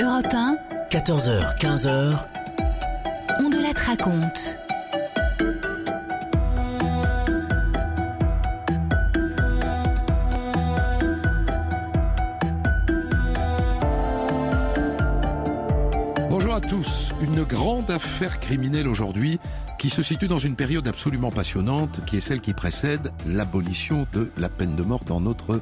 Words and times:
Europe 0.00 0.32
1, 0.32 0.56
14h, 0.88 1.58
15h, 1.58 2.16
on 3.38 3.50
de 3.50 3.62
la 3.62 3.74
te 3.74 3.84
raconte. 3.84 4.58
Bonjour 16.30 16.54
à 16.54 16.60
tous. 16.62 17.10
Une 17.20 17.42
grande 17.42 17.90
affaire 17.90 18.40
criminelle 18.40 18.88
aujourd'hui 18.88 19.38
qui 19.78 19.90
se 19.90 20.02
situe 20.02 20.28
dans 20.28 20.38
une 20.38 20.56
période 20.56 20.88
absolument 20.88 21.30
passionnante 21.30 22.02
qui 22.06 22.16
est 22.16 22.22
celle 22.22 22.40
qui 22.40 22.54
précède 22.54 23.10
l'abolition 23.26 24.06
de 24.14 24.30
la 24.38 24.48
peine 24.48 24.76
de 24.76 24.82
mort 24.82 25.04
dans 25.04 25.20
notre 25.20 25.60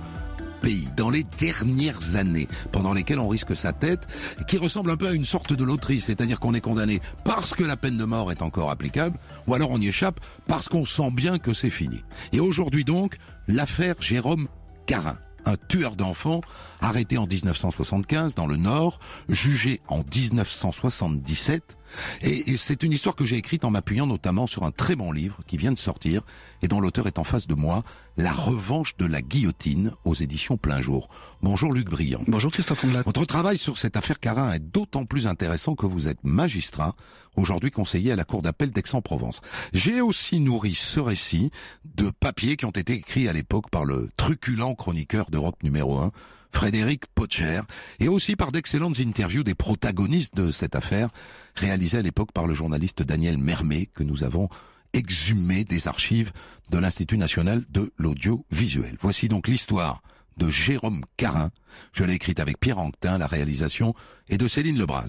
pays, 0.60 0.88
dans 0.96 1.10
les 1.10 1.24
dernières 1.38 2.16
années, 2.16 2.48
pendant 2.72 2.92
lesquelles 2.92 3.18
on 3.18 3.28
risque 3.28 3.56
sa 3.56 3.72
tête, 3.72 4.06
qui 4.46 4.58
ressemble 4.58 4.90
un 4.90 4.96
peu 4.96 5.08
à 5.08 5.12
une 5.12 5.24
sorte 5.24 5.52
de 5.52 5.64
loterie, 5.64 6.00
c'est-à-dire 6.00 6.40
qu'on 6.40 6.54
est 6.54 6.60
condamné 6.60 7.00
parce 7.24 7.54
que 7.54 7.64
la 7.64 7.76
peine 7.76 7.96
de 7.96 8.04
mort 8.04 8.30
est 8.32 8.42
encore 8.42 8.70
applicable, 8.70 9.18
ou 9.46 9.54
alors 9.54 9.70
on 9.70 9.80
y 9.80 9.88
échappe 9.88 10.20
parce 10.46 10.68
qu'on 10.68 10.84
sent 10.84 11.10
bien 11.12 11.38
que 11.38 11.52
c'est 11.52 11.70
fini. 11.70 12.02
Et 12.32 12.40
aujourd'hui 12.40 12.84
donc, 12.84 13.16
l'affaire 13.46 13.96
Jérôme 14.00 14.48
Carin 14.86 15.16
un 15.48 15.56
tueur 15.68 15.96
d'enfants 15.96 16.42
arrêté 16.80 17.18
en 17.18 17.26
1975 17.26 18.34
dans 18.34 18.46
le 18.46 18.56
Nord, 18.56 18.98
jugé 19.28 19.80
en 19.88 19.98
1977. 19.98 21.76
Et, 22.22 22.50
et 22.50 22.56
c'est 22.58 22.82
une 22.82 22.92
histoire 22.92 23.16
que 23.16 23.24
j'ai 23.24 23.36
écrite 23.36 23.64
en 23.64 23.70
m'appuyant 23.70 24.06
notamment 24.06 24.46
sur 24.46 24.64
un 24.64 24.70
très 24.70 24.94
bon 24.94 25.10
livre 25.10 25.40
qui 25.46 25.56
vient 25.56 25.72
de 25.72 25.78
sortir 25.78 26.22
et 26.62 26.68
dont 26.68 26.80
l'auteur 26.80 27.06
est 27.06 27.18
en 27.18 27.24
face 27.24 27.46
de 27.46 27.54
moi, 27.54 27.82
La 28.16 28.32
revanche 28.32 28.96
de 28.96 29.06
la 29.06 29.22
guillotine 29.22 29.92
aux 30.04 30.14
éditions 30.14 30.56
Plein 30.56 30.80
Jour. 30.80 31.08
Bonjour 31.40 31.72
Luc 31.72 31.88
Briand. 31.88 32.20
Bonjour 32.26 32.50
Christophe 32.50 32.84
Ondelat. 32.84 33.02
Votre 33.06 33.24
travail 33.24 33.58
sur 33.58 33.78
cette 33.78 33.96
affaire 33.96 34.18
Carin 34.18 34.52
est 34.52 34.58
d'autant 34.58 35.04
plus 35.04 35.26
intéressant 35.26 35.74
que 35.74 35.86
vous 35.86 36.08
êtes 36.08 36.22
magistrat, 36.24 36.94
aujourd'hui 37.36 37.70
conseiller 37.70 38.12
à 38.12 38.16
la 38.16 38.24
Cour 38.24 38.42
d'appel 38.42 38.70
d'Aix-en-Provence. 38.70 39.40
J'ai 39.72 40.00
aussi 40.00 40.40
nourri 40.40 40.74
ce 40.74 41.00
récit 41.00 41.50
de 41.84 42.10
papiers 42.10 42.56
qui 42.56 42.64
ont 42.64 42.70
été 42.70 42.94
écrits 42.94 43.28
à 43.28 43.32
l'époque 43.32 43.70
par 43.70 43.84
le 43.84 44.08
truculent 44.16 44.74
chroniqueur 44.76 45.30
d'Europe 45.30 45.62
numéro 45.62 45.98
1, 45.98 46.10
Frédéric 46.52 47.06
Potcher, 47.14 47.60
et 48.00 48.08
aussi 48.08 48.36
par 48.36 48.52
d'excellentes 48.52 49.00
interviews 49.00 49.44
des 49.44 49.54
protagonistes 49.54 50.34
de 50.34 50.50
cette 50.50 50.76
affaire, 50.76 51.10
réalisées 51.54 51.98
à 51.98 52.02
l'époque 52.02 52.32
par 52.32 52.46
le 52.46 52.54
journaliste 52.54 53.02
Daniel 53.02 53.38
Mermet, 53.38 53.86
que 53.86 54.02
nous 54.02 54.24
avons 54.24 54.48
exhumé 54.92 55.64
des 55.64 55.88
archives 55.88 56.32
de 56.70 56.78
l'Institut 56.78 57.18
national 57.18 57.64
de 57.70 57.92
l'audiovisuel. 57.98 58.96
Voici 59.00 59.28
donc 59.28 59.48
l'histoire 59.48 60.02
de 60.36 60.50
Jérôme 60.50 61.02
Carin. 61.16 61.50
Je 61.92 62.04
l'ai 62.04 62.14
écrite 62.14 62.40
avec 62.40 62.58
Pierre 62.58 62.78
Anquetin, 62.78 63.18
la 63.18 63.26
réalisation, 63.26 63.94
et 64.28 64.38
de 64.38 64.48
Céline 64.48 64.78
Lebras. 64.78 65.08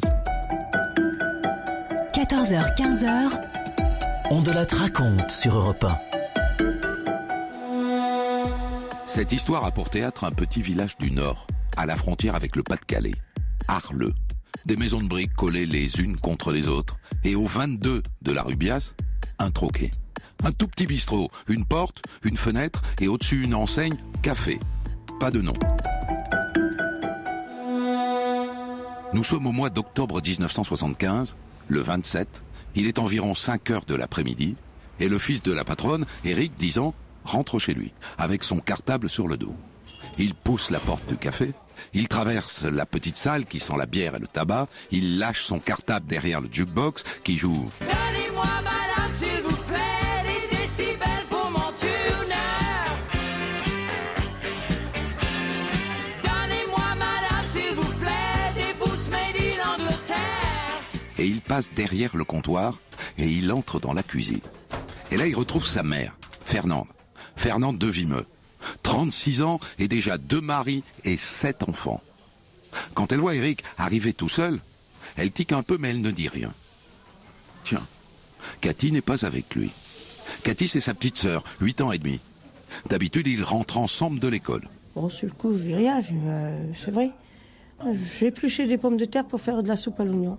14h, 2.13 2.75
15h, 2.75 3.41
on 4.31 4.41
de 4.41 4.51
la 4.51 4.65
te 4.65 4.75
raconte 4.75 5.31
sur 5.31 5.57
Europe 5.57 5.83
1. 5.83 6.18
Cette 9.09 9.31
histoire 9.31 9.65
a 9.65 9.71
pour 9.71 9.89
théâtre 9.89 10.23
un 10.23 10.31
petit 10.31 10.61
village 10.61 10.95
du 10.99 11.09
Nord, 11.09 11.47
à 11.77 11.87
la 11.87 11.97
frontière 11.97 12.35
avec 12.35 12.55
le 12.55 12.61
Pas-de-Calais, 12.61 13.15
Arleux. 13.67 14.13
Des 14.67 14.75
maisons 14.75 15.01
de 15.01 15.07
briques 15.07 15.33
collées 15.33 15.65
les 15.65 15.99
unes 15.99 16.15
contre 16.15 16.51
les 16.51 16.67
autres, 16.67 16.99
et 17.23 17.33
au 17.33 17.47
22 17.47 18.03
de 18.21 18.31
la 18.31 18.43
rue 18.43 18.55
Bias, 18.55 18.93
un 19.39 19.49
troquet. 19.49 19.89
Un 20.43 20.51
tout 20.51 20.67
petit 20.67 20.85
bistrot, 20.85 21.31
une 21.47 21.65
porte, 21.65 22.03
une 22.21 22.37
fenêtre, 22.37 22.83
et 23.01 23.07
au-dessus 23.07 23.43
une 23.43 23.55
enseigne, 23.55 23.97
café. 24.21 24.59
Pas 25.19 25.31
de 25.31 25.41
nom. 25.41 25.55
Nous 29.13 29.23
sommes 29.23 29.47
au 29.47 29.51
mois 29.51 29.71
d'octobre 29.71 30.21
1975, 30.21 31.35
le 31.67 31.81
27. 31.81 32.43
Il 32.75 32.85
est 32.85 32.99
environ 32.99 33.33
5 33.33 33.71
heures 33.71 33.85
de 33.85 33.95
l'après-midi, 33.95 34.55
et 34.99 35.07
le 35.07 35.17
fils 35.17 35.41
de 35.41 35.51
la 35.51 35.63
patronne, 35.63 36.05
Eric, 36.25 36.53
10 36.59 36.77
ans, 36.77 36.93
rentre 37.23 37.59
chez 37.59 37.73
lui, 37.73 37.93
avec 38.17 38.43
son 38.43 38.59
cartable 38.59 39.09
sur 39.09 39.27
le 39.27 39.37
dos. 39.37 39.55
Il 40.17 40.33
pousse 40.33 40.69
la 40.69 40.79
porte 40.79 41.07
du 41.07 41.17
café, 41.17 41.53
il 41.93 42.07
traverse 42.07 42.63
la 42.63 42.85
petite 42.85 43.17
salle 43.17 43.45
qui 43.45 43.59
sent 43.59 43.73
la 43.77 43.85
bière 43.85 44.15
et 44.15 44.19
le 44.19 44.27
tabac, 44.27 44.67
il 44.91 45.19
lâche 45.19 45.43
son 45.43 45.59
cartable 45.59 46.05
derrière 46.05 46.41
le 46.41 46.49
jukebox 46.51 47.03
qui 47.23 47.37
joue 47.37 47.69
Donnez-moi, 47.79 48.45
madame, 48.63 49.11
s'il 49.17 49.41
vous 49.43 49.57
plaît, 49.63 50.23
des 50.23 50.57
décibels 50.57 51.25
pour 51.29 51.49
mon 51.51 51.71
tuner. 51.77 52.35
Donnez-moi, 56.23 56.95
madame, 56.95 57.45
s'il 57.51 57.73
vous 57.75 57.93
plaît, 57.93 58.53
des 58.55 58.73
boots 58.77 59.09
made 59.11 59.41
in 59.41 59.83
Angleterre. 59.83 60.19
et 61.17 61.25
il 61.25 61.41
passe 61.41 61.71
derrière 61.73 62.15
le 62.15 62.23
comptoir 62.23 62.79
et 63.17 63.25
il 63.25 63.51
entre 63.51 63.79
dans 63.79 63.93
la 63.93 64.03
cuisine. 64.03 64.41
Et 65.11 65.17
là, 65.17 65.27
il 65.27 65.35
retrouve 65.35 65.65
sa 65.65 65.83
mère, 65.83 66.17
Fernande. 66.45 66.87
Fernande 67.39 67.77
de 67.77 67.87
Vimeux. 67.87 68.25
36 68.83 69.43
ans 69.43 69.61
et 69.79 69.87
déjà 69.87 70.17
deux 70.17 70.41
maris 70.41 70.83
et 71.05 71.15
sept 71.15 71.63
enfants. 71.63 72.01
Quand 72.93 73.13
elle 73.13 73.19
voit 73.19 73.33
Eric 73.33 73.63
arriver 73.77 74.11
tout 74.11 74.27
seul, 74.27 74.59
elle 75.15 75.31
tique 75.31 75.53
un 75.53 75.63
peu 75.63 75.77
mais 75.79 75.91
elle 75.91 76.01
ne 76.01 76.11
dit 76.11 76.27
rien. 76.27 76.51
Tiens, 77.63 77.87
Cathy 78.59 78.91
n'est 78.91 78.99
pas 78.99 79.25
avec 79.25 79.55
lui. 79.55 79.71
Cathy, 80.43 80.67
c'est 80.67 80.81
sa 80.81 80.93
petite 80.93 81.17
sœur, 81.17 81.45
8 81.61 81.79
ans 81.79 81.93
et 81.93 81.97
demi. 81.97 82.19
D'habitude, 82.89 83.27
ils 83.27 83.41
rentrent 83.43 83.77
ensemble 83.77 84.19
de 84.19 84.27
l'école. 84.27 84.67
Bon, 84.93 85.07
sur 85.07 85.27
le 85.27 85.33
coup, 85.33 85.57
je 85.57 85.63
dis 85.63 85.75
rien, 85.75 85.99
euh, 86.11 86.71
c'est 86.75 86.91
vrai. 86.91 87.11
J'ai 87.93 88.27
épluché 88.27 88.67
des 88.67 88.77
pommes 88.77 88.97
de 88.97 89.05
terre 89.05 89.25
pour 89.25 89.39
faire 89.39 89.63
de 89.63 89.69
la 89.69 89.77
soupe 89.77 90.01
à 90.01 90.03
l'oignon. 90.03 90.37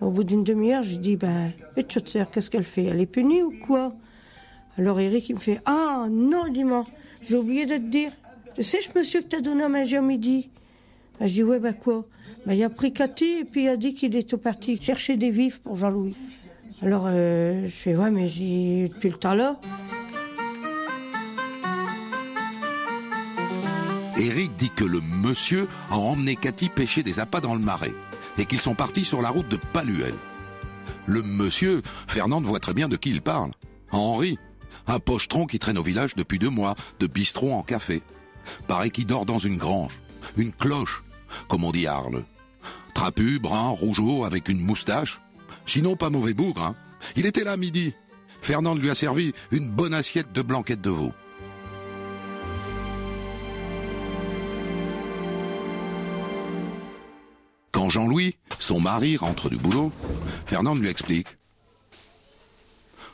Au 0.00 0.10
bout 0.10 0.22
d'une 0.22 0.44
demi-heure, 0.44 0.84
je 0.84 0.96
dis, 0.96 1.16
ben, 1.16 1.52
et 1.76 1.82
qu'est-ce 1.82 2.48
qu'elle 2.48 2.64
fait? 2.64 2.84
Elle 2.84 3.00
est 3.00 3.06
punie 3.06 3.42
ou 3.42 3.52
quoi? 3.66 3.92
Alors 4.78 5.00
Eric, 5.00 5.28
il 5.28 5.36
me 5.36 5.40
fait, 5.40 5.60
ah 5.64 6.06
non, 6.10 6.48
dis-moi, 6.48 6.84
j'ai 7.22 7.36
oublié 7.36 7.64
de 7.66 7.76
te 7.76 7.90
dire. 7.90 8.12
Tu 8.54 8.62
sais, 8.62 8.80
ce 8.80 8.96
monsieur 8.96 9.22
que 9.22 9.26
t'as 9.26 9.40
donné 9.40 9.62
à 9.62 9.68
manger 9.68 9.96
à 9.96 10.02
midi 10.02 10.48
ben, 11.18 11.26
Je 11.26 11.32
dis, 11.32 11.42
ouais, 11.42 11.58
ben 11.58 11.72
quoi? 11.72 12.04
Ben, 12.44 12.54
Il 12.54 12.62
a 12.62 12.70
pris 12.70 12.92
Cathy 12.92 13.38
et 13.40 13.44
puis 13.44 13.64
il 13.64 13.68
a 13.68 13.76
dit 13.76 13.94
qu'il 13.94 14.14
était 14.14 14.36
parti 14.36 14.80
chercher 14.80 15.16
des 15.16 15.30
vifs 15.30 15.60
pour 15.60 15.76
Jean-Louis. 15.76 16.16
Alors, 16.82 17.04
euh, 17.06 17.64
je 17.64 17.70
fais, 17.70 17.96
ouais, 17.96 18.10
mais 18.10 18.28
j'ai 18.28 18.88
depuis 18.88 19.08
le 19.08 19.16
temps 19.16 19.34
là. 19.34 19.58
Eric 24.18 24.56
dit 24.56 24.70
que 24.70 24.84
le 24.84 25.00
monsieur 25.00 25.68
a 25.90 25.98
emmené 25.98 26.36
Cathy 26.36 26.68
pêcher 26.68 27.02
des 27.02 27.20
appâts 27.20 27.40
dans 27.40 27.54
le 27.54 27.60
marais 27.60 27.92
et 28.38 28.44
qu'ils 28.46 28.60
sont 28.60 28.74
partis 28.74 29.04
sur 29.04 29.22
la 29.22 29.30
route 29.30 29.48
de 29.48 29.58
Paluel. 29.72 30.14
Le 31.06 31.22
monsieur, 31.22 31.82
Fernande 32.06 32.44
voit 32.44 32.60
très 32.60 32.74
bien 32.74 32.88
de 32.88 32.96
qui 32.96 33.10
il 33.10 33.22
parle. 33.22 33.50
Henri, 33.90 34.38
un 34.86 34.98
pochetron 34.98 35.46
qui 35.46 35.58
traîne 35.58 35.78
au 35.78 35.82
village 35.82 36.14
depuis 36.14 36.38
deux 36.38 36.50
mois, 36.50 36.74
de 37.00 37.06
bistrot 37.06 37.52
en 37.52 37.62
café. 37.62 38.02
Paraît 38.66 38.90
qu'il 38.90 39.06
dort 39.06 39.26
dans 39.26 39.38
une 39.38 39.58
grange, 39.58 39.92
une 40.36 40.52
cloche, 40.52 41.02
comme 41.48 41.64
on 41.64 41.72
dit 41.72 41.86
à 41.86 41.94
Arles. 41.94 42.24
Trapu, 42.94 43.38
brun, 43.38 43.68
rougeau, 43.68 44.24
avec 44.24 44.48
une 44.48 44.60
moustache. 44.60 45.20
Sinon 45.66 45.96
pas 45.96 46.10
mauvais 46.10 46.34
bougre, 46.34 46.62
hein. 46.62 46.76
Il 47.14 47.26
était 47.26 47.44
là 47.44 47.56
midi. 47.56 47.94
Fernande 48.40 48.80
lui 48.80 48.90
a 48.90 48.94
servi 48.94 49.32
une 49.50 49.68
bonne 49.68 49.94
assiette 49.94 50.32
de 50.32 50.42
blanquette 50.42 50.80
de 50.80 50.90
veau. 50.90 51.12
Quand 57.72 57.90
Jean-Louis, 57.90 58.36
son 58.58 58.80
mari, 58.80 59.16
rentre 59.16 59.50
du 59.50 59.56
boulot, 59.56 59.92
Fernande 60.46 60.80
lui 60.80 60.88
explique. 60.88 61.28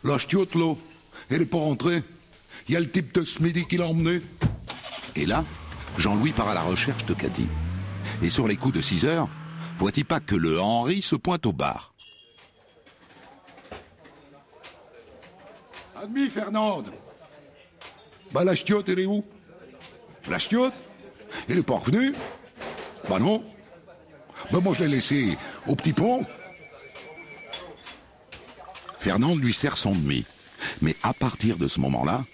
Là, 0.05 0.19
elle 1.33 1.43
est 1.43 1.47
pas 1.47 1.59
rentrée. 1.59 2.03
Il 2.69 2.75
y 2.75 2.77
a 2.77 2.81
le 2.81 2.91
type 2.91 3.15
de 3.15 3.25
ce 3.25 3.43
midi 3.43 3.67
qui 3.67 3.77
l'a 3.77 3.87
emmené. 3.87 4.21
Et 5.17 5.27
là, 5.27 5.45
Jean-Louis 5.99 6.33
part 6.33 6.49
à 6.49 6.55
la 6.55 6.63
recherche 6.63 7.05
de 7.07 7.15
Cathy. 7.15 7.47
Et 8.23 8.31
sur 8.31 8.47
les 8.47 8.57
coups 8.57 8.75
de 8.75 8.83
6 8.83 9.05
heures, 9.05 9.29
voit-il 9.79 10.05
pas 10.05 10.21
que 10.21 10.35
le 10.35 10.61
Henri 10.61 11.03
se 11.03 11.17
pointe 11.17 11.47
au 11.47 11.53
bar 11.53 11.95
Admis, 16.01 16.31
Fernande. 16.31 16.93
Bah, 18.33 18.45
la 18.45 18.55
ch'tiote, 18.55 18.89
elle 18.89 19.01
est 19.01 19.07
où? 19.07 19.25
La 20.29 20.39
ch'tiote 20.39 20.75
Elle 21.49 21.59
est 21.59 21.63
pas 21.63 21.75
revenue 21.75 22.15
Bah 23.09 23.19
non. 23.19 23.45
Ben 24.53 24.61
moi 24.61 24.75
je 24.75 24.85
l'ai 24.85 24.89
laissé 24.89 25.37
au 25.67 25.75
petit 25.75 25.93
pont. 25.93 26.25
Fernande 28.99 29.41
lui 29.41 29.53
sert 29.53 29.77
son 29.77 29.93
demi. 29.93 30.25
Mais 30.81 30.97
à 31.03 31.13
partir 31.13 31.59
de 31.59 31.69
ce 31.69 31.81
moment-là, 31.81 32.25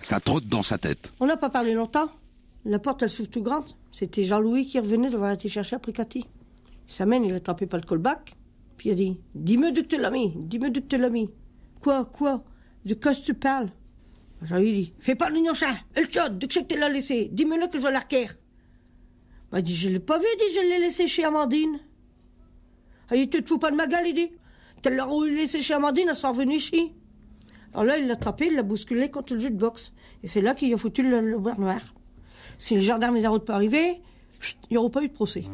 ça 0.00 0.20
trotte 0.20 0.46
dans 0.46 0.62
sa 0.62 0.78
tête. 0.78 1.12
On 1.20 1.26
n'a 1.26 1.36
pas 1.36 1.50
parlé 1.50 1.74
longtemps. 1.74 2.10
La 2.64 2.78
porte, 2.78 3.02
elle 3.02 3.10
s'ouvre 3.10 3.30
tout 3.30 3.42
grande. 3.42 3.70
C'était 3.92 4.24
Jean-Louis 4.24 4.66
qui 4.66 4.78
revenait 4.78 5.10
d'avoir 5.10 5.32
été 5.32 5.48
chercher 5.48 5.76
après 5.76 5.92
Cathy. 5.92 6.26
Il 6.88 6.92
s'amène, 6.92 7.24
il 7.24 7.34
a 7.34 7.40
tapé 7.40 7.66
par 7.66 7.80
le 7.80 7.86
callback. 7.86 8.34
Puis 8.76 8.88
il 8.88 8.92
a 8.92 8.94
dit 8.94 9.20
Dis-moi 9.34 9.70
d'où 9.70 9.82
tu 9.82 9.98
l'as 9.98 10.10
mis, 10.10 10.32
dis-moi 10.36 10.70
d'où 10.70 10.80
tu 10.80 10.96
l'as 10.96 11.10
mis. 11.10 11.30
Quoi, 11.80 12.04
quoi 12.04 12.44
De 12.84 12.94
quoi 12.94 13.14
tu 13.14 13.34
parles? 13.34 13.70
Jean-Louis 14.42 14.72
dit 14.72 14.92
Fais 14.98 15.14
pas 15.14 15.30
l'union 15.30 15.54
chat, 15.54 15.76
le 15.96 16.06
chod, 16.10 16.38
d'où 16.38 16.46
que 16.46 16.60
tu 16.60 16.78
l'as 16.78 16.88
laissé, 16.88 17.28
dis-moi-le 17.32 17.66
que 17.68 17.78
je. 17.78 17.88
Bah, 19.50 19.60
il 19.60 19.62
dit, 19.62 19.74
je 19.74 19.88
l'ai 19.88 19.98
pas 19.98 20.18
vu, 20.18 20.26
dit, 20.38 20.54
je 20.54 20.60
l'ai 20.60 20.78
laissé 20.78 21.08
chez 21.08 21.24
Amandine. 21.24 21.80
Ah, 23.10 23.16
il 23.16 23.28
te 23.30 23.38
fous 23.46 23.58
pas 23.58 23.70
de 23.70 23.76
ma 23.76 23.86
gueule, 23.86 24.08
il 24.08 24.14
dit. 24.14 24.30
Tu 24.82 24.90
l'as 24.90 25.08
laissé 25.26 25.60
chez 25.60 25.74
Amandine, 25.74 26.08
elle 26.08 26.14
sera 26.14 26.32
revenue 26.32 26.56
ici. 26.56 26.92
Alors 27.72 27.84
là, 27.84 27.98
il 27.98 28.06
l'a 28.06 28.14
attrapé, 28.14 28.46
il 28.46 28.56
l'a 28.56 28.62
bousculé 28.62 29.10
contre 29.10 29.34
le 29.34 29.40
jeu 29.40 29.50
de 29.50 29.56
boxe. 29.56 29.92
Et 30.22 30.28
c'est 30.28 30.40
là 30.40 30.54
qu'il 30.54 30.72
a 30.72 30.76
foutu 30.76 31.02
le, 31.02 31.20
le 31.20 31.38
noir. 31.38 31.94
Si 32.58 32.74
le 32.74 32.80
gendarme 32.80 33.18
arôtes 33.24 33.44
pas 33.44 33.54
arrivé, 33.54 34.00
il 34.64 34.72
n'y 34.72 34.76
aurait 34.78 34.90
pas 34.90 35.02
eu 35.02 35.08
de 35.08 35.12
procès. 35.12 35.44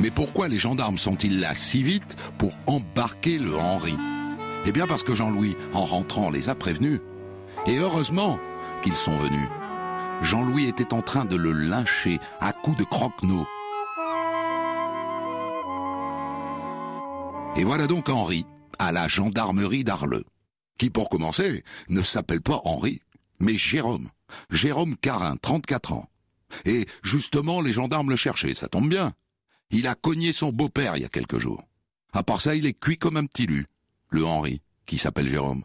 Mais 0.00 0.10
pourquoi 0.10 0.48
les 0.48 0.58
gendarmes 0.58 0.98
sont-ils 0.98 1.40
là 1.40 1.54
si 1.54 1.82
vite 1.82 2.16
pour 2.38 2.52
embarquer 2.66 3.38
le 3.38 3.56
Henri? 3.56 3.96
Eh 4.66 4.72
bien 4.72 4.86
parce 4.86 5.02
que 5.02 5.14
Jean-Louis, 5.14 5.56
en 5.72 5.84
rentrant, 5.84 6.30
les 6.30 6.48
a 6.48 6.54
prévenus. 6.54 7.00
Et 7.66 7.78
heureusement 7.78 8.38
qu'ils 8.82 8.94
sont 8.94 9.16
venus. 9.16 9.48
Jean-Louis 10.22 10.66
était 10.66 10.92
en 10.92 11.02
train 11.02 11.24
de 11.24 11.36
le 11.36 11.52
lyncher 11.52 12.18
à 12.40 12.52
coups 12.52 12.76
de 12.76 12.84
croque-noix. 12.84 13.46
Et 17.58 17.64
voilà 17.64 17.86
donc 17.86 18.10
Henri 18.10 18.44
à 18.78 18.92
la 18.92 19.08
gendarmerie 19.08 19.82
d'Arleux, 19.82 20.24
qui 20.78 20.90
pour 20.90 21.08
commencer 21.08 21.64
ne 21.88 22.02
s'appelle 22.02 22.42
pas 22.42 22.60
Henri, 22.64 23.00
mais 23.40 23.56
Jérôme. 23.56 24.10
Jérôme 24.50 24.96
Carin, 24.96 25.36
34 25.36 25.92
ans. 25.92 26.10
Et 26.66 26.86
justement, 27.02 27.62
les 27.62 27.72
gendarmes 27.72 28.10
le 28.10 28.16
cherchaient, 28.16 28.52
ça 28.52 28.68
tombe 28.68 28.90
bien. 28.90 29.14
Il 29.70 29.86
a 29.86 29.94
cogné 29.94 30.32
son 30.32 30.52
beau-père 30.52 30.96
il 30.96 31.02
y 31.02 31.06
a 31.06 31.08
quelques 31.08 31.38
jours. 31.38 31.64
À 32.12 32.22
part 32.22 32.42
ça, 32.42 32.54
il 32.54 32.66
est 32.66 32.78
cuit 32.78 32.98
comme 32.98 33.16
un 33.16 33.24
petit 33.24 33.46
lu, 33.46 33.66
le 34.10 34.26
Henri, 34.26 34.60
qui 34.84 34.98
s'appelle 34.98 35.28
Jérôme. 35.28 35.64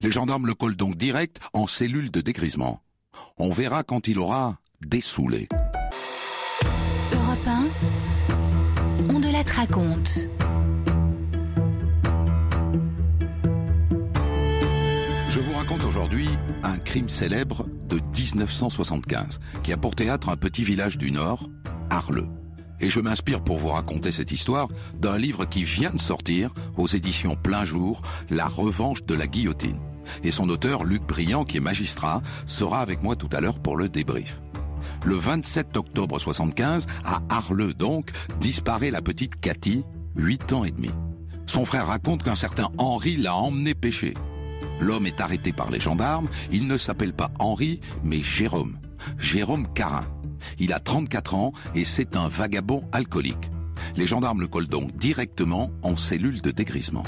Les 0.00 0.12
gendarmes 0.12 0.46
le 0.46 0.54
collent 0.54 0.76
donc 0.76 0.96
direct 0.96 1.40
en 1.52 1.66
cellule 1.66 2.10
de 2.10 2.20
dégrisement. 2.20 2.82
On 3.36 3.52
verra 3.52 3.82
quand 3.82 4.06
il 4.06 4.18
aura 4.18 4.58
dessoulé. 4.80 5.48
Europe 7.12 7.46
1, 7.46 7.68
on 9.10 9.20
de 9.20 9.30
la 9.30 9.42
raconte. 9.42 10.28
Un 16.62 16.78
crime 16.78 17.08
célèbre 17.08 17.66
de 17.88 17.96
1975 17.96 19.40
qui 19.62 19.72
a 19.72 19.76
pour 19.76 19.94
théâtre 19.94 20.28
un 20.28 20.36
petit 20.36 20.62
village 20.62 20.98
du 20.98 21.10
Nord, 21.10 21.48
Arleux. 21.90 22.28
Et 22.80 22.90
je 22.90 23.00
m'inspire 23.00 23.42
pour 23.42 23.58
vous 23.58 23.68
raconter 23.68 24.10
cette 24.10 24.32
histoire 24.32 24.68
d'un 24.98 25.16
livre 25.16 25.44
qui 25.44 25.64
vient 25.64 25.90
de 25.90 26.00
sortir 26.00 26.52
aux 26.76 26.88
éditions 26.88 27.36
Plein 27.36 27.64
Jour, 27.64 28.02
La 28.28 28.46
revanche 28.46 29.04
de 29.04 29.14
la 29.14 29.26
guillotine. 29.26 29.78
Et 30.24 30.32
son 30.32 30.48
auteur, 30.48 30.84
Luc 30.84 31.02
Briand, 31.06 31.44
qui 31.44 31.58
est 31.58 31.60
magistrat, 31.60 32.22
sera 32.46 32.80
avec 32.80 33.02
moi 33.02 33.16
tout 33.16 33.30
à 33.32 33.40
l'heure 33.40 33.60
pour 33.60 33.76
le 33.76 33.88
débrief. 33.88 34.40
Le 35.04 35.14
27 35.14 35.76
octobre 35.76 36.18
75, 36.18 36.86
à 37.04 37.20
Arleux 37.30 37.72
donc, 37.72 38.10
disparaît 38.40 38.90
la 38.90 39.00
petite 39.00 39.40
Cathy, 39.40 39.84
8 40.16 40.52
ans 40.52 40.64
et 40.64 40.72
demi. 40.72 40.90
Son 41.46 41.64
frère 41.64 41.86
raconte 41.86 42.24
qu'un 42.24 42.34
certain 42.34 42.68
Henri 42.78 43.16
l'a 43.16 43.36
emmené 43.36 43.74
pêcher. 43.74 44.14
L'homme 44.80 45.06
est 45.06 45.20
arrêté 45.20 45.52
par 45.52 45.70
les 45.70 45.80
gendarmes, 45.80 46.28
il 46.50 46.66
ne 46.66 46.76
s'appelle 46.76 47.12
pas 47.12 47.30
Henri, 47.38 47.80
mais 48.02 48.20
Jérôme. 48.20 48.78
Jérôme 49.18 49.72
Carin. 49.72 50.06
Il 50.58 50.72
a 50.72 50.80
34 50.80 51.34
ans 51.34 51.52
et 51.74 51.84
c'est 51.84 52.16
un 52.16 52.28
vagabond 52.28 52.88
alcoolique. 52.92 53.50
Les 53.96 54.06
gendarmes 54.06 54.40
le 54.40 54.48
collent 54.48 54.66
donc 54.66 54.94
directement 54.96 55.70
en 55.82 55.96
cellule 55.96 56.40
de 56.40 56.50
dégrisement. 56.50 57.04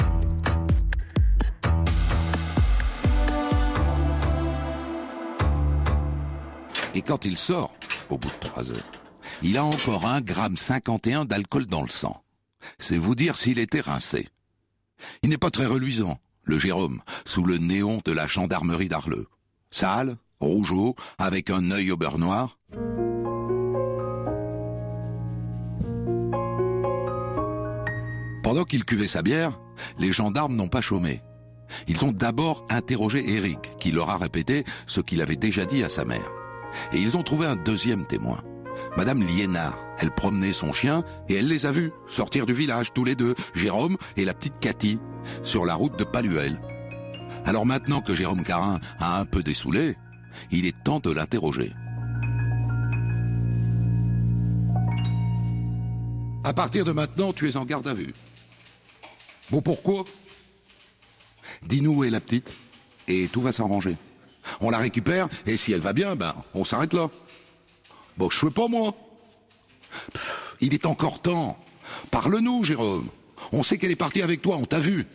Et 6.94 7.02
quand 7.02 7.24
il 7.24 7.36
sort, 7.36 7.74
au 8.08 8.18
bout 8.18 8.28
de 8.28 8.48
trois 8.48 8.70
heures, 8.70 8.92
il 9.42 9.56
a 9.56 9.64
encore 9.64 10.06
1 10.06 10.20
gramme 10.20 10.56
51 10.56 11.24
d'alcool 11.24 11.66
dans 11.66 11.82
le 11.82 11.88
sang. 11.88 12.22
C'est 12.78 12.98
vous 12.98 13.14
dire 13.14 13.36
s'il 13.36 13.58
était 13.58 13.80
rincé. 13.80 14.28
Il 15.22 15.30
n'est 15.30 15.38
pas 15.38 15.50
très 15.50 15.66
reluisant, 15.66 16.18
le 16.44 16.58
Jérôme, 16.58 17.00
sous 17.24 17.44
le 17.44 17.58
néon 17.58 18.00
de 18.04 18.12
la 18.12 18.26
gendarmerie 18.26 18.88
d'Arleux. 18.88 19.26
Sale, 19.70 20.16
rougeau, 20.40 20.94
avec 21.18 21.50
un 21.50 21.70
œil 21.70 21.90
au 21.90 21.96
beurre 21.96 22.18
noir. 22.18 22.58
Pendant 28.42 28.64
qu'il 28.64 28.84
cuvait 28.84 29.08
sa 29.08 29.22
bière, 29.22 29.58
les 29.98 30.12
gendarmes 30.12 30.54
n'ont 30.54 30.68
pas 30.68 30.82
chômé. 30.82 31.22
Ils 31.88 32.04
ont 32.04 32.12
d'abord 32.12 32.66
interrogé 32.70 33.34
Eric, 33.34 33.72
qui 33.80 33.90
leur 33.90 34.10
a 34.10 34.18
répété 34.18 34.64
ce 34.86 35.00
qu'il 35.00 35.22
avait 35.22 35.36
déjà 35.36 35.64
dit 35.64 35.82
à 35.82 35.88
sa 35.88 36.04
mère. 36.04 36.30
Et 36.92 36.98
ils 36.98 37.16
ont 37.16 37.22
trouvé 37.22 37.46
un 37.46 37.56
deuxième 37.56 38.06
témoin. 38.06 38.42
Madame 38.96 39.22
Liénard, 39.22 39.76
elle 39.98 40.12
promenait 40.12 40.52
son 40.52 40.72
chien 40.72 41.02
et 41.28 41.34
elle 41.34 41.48
les 41.48 41.66
a 41.66 41.72
vus 41.72 41.90
sortir 42.06 42.46
du 42.46 42.54
village 42.54 42.92
tous 42.92 43.04
les 43.04 43.16
deux, 43.16 43.34
Jérôme 43.54 43.96
et 44.16 44.24
la 44.24 44.34
petite 44.34 44.60
Cathy, 44.60 45.00
sur 45.42 45.66
la 45.66 45.74
route 45.74 45.98
de 45.98 46.04
Paluel. 46.04 46.60
Alors 47.44 47.66
maintenant 47.66 48.00
que 48.00 48.14
Jérôme 48.14 48.44
Carin 48.44 48.78
a 49.00 49.18
un 49.18 49.24
peu 49.24 49.42
dessoulé, 49.42 49.96
il 50.52 50.64
est 50.64 50.84
temps 50.84 51.00
de 51.00 51.10
l'interroger. 51.10 51.72
À 56.44 56.52
partir 56.52 56.84
de 56.84 56.92
maintenant, 56.92 57.32
tu 57.32 57.48
es 57.48 57.56
en 57.56 57.64
garde 57.64 57.88
à 57.88 57.94
vue. 57.94 58.12
Bon, 59.50 59.60
pourquoi? 59.60 60.04
Dis-nous 61.66 61.96
où 61.96 62.04
est 62.04 62.10
la 62.10 62.20
petite? 62.20 62.52
Et 63.08 63.28
tout 63.28 63.40
va 63.40 63.50
s'arranger. 63.50 63.96
On 64.60 64.70
la 64.70 64.78
récupère 64.78 65.28
et 65.46 65.56
si 65.56 65.72
elle 65.72 65.80
va 65.80 65.92
bien, 65.92 66.16
ben, 66.16 66.34
on 66.54 66.64
s'arrête 66.64 66.92
là. 66.92 67.08
Bon, 68.16 68.30
je 68.30 68.38
sais 68.38 68.50
pas 68.50 68.68
moi. 68.68 68.94
Il 70.60 70.74
est 70.74 70.86
encore 70.86 71.20
temps. 71.20 71.58
Parle-nous, 72.10 72.64
Jérôme. 72.64 73.08
On 73.52 73.62
sait 73.62 73.78
qu'elle 73.78 73.90
est 73.90 73.96
partie 73.96 74.22
avec 74.22 74.42
toi, 74.42 74.56
on 74.56 74.64
t'a 74.64 74.80
vu. 74.80 75.06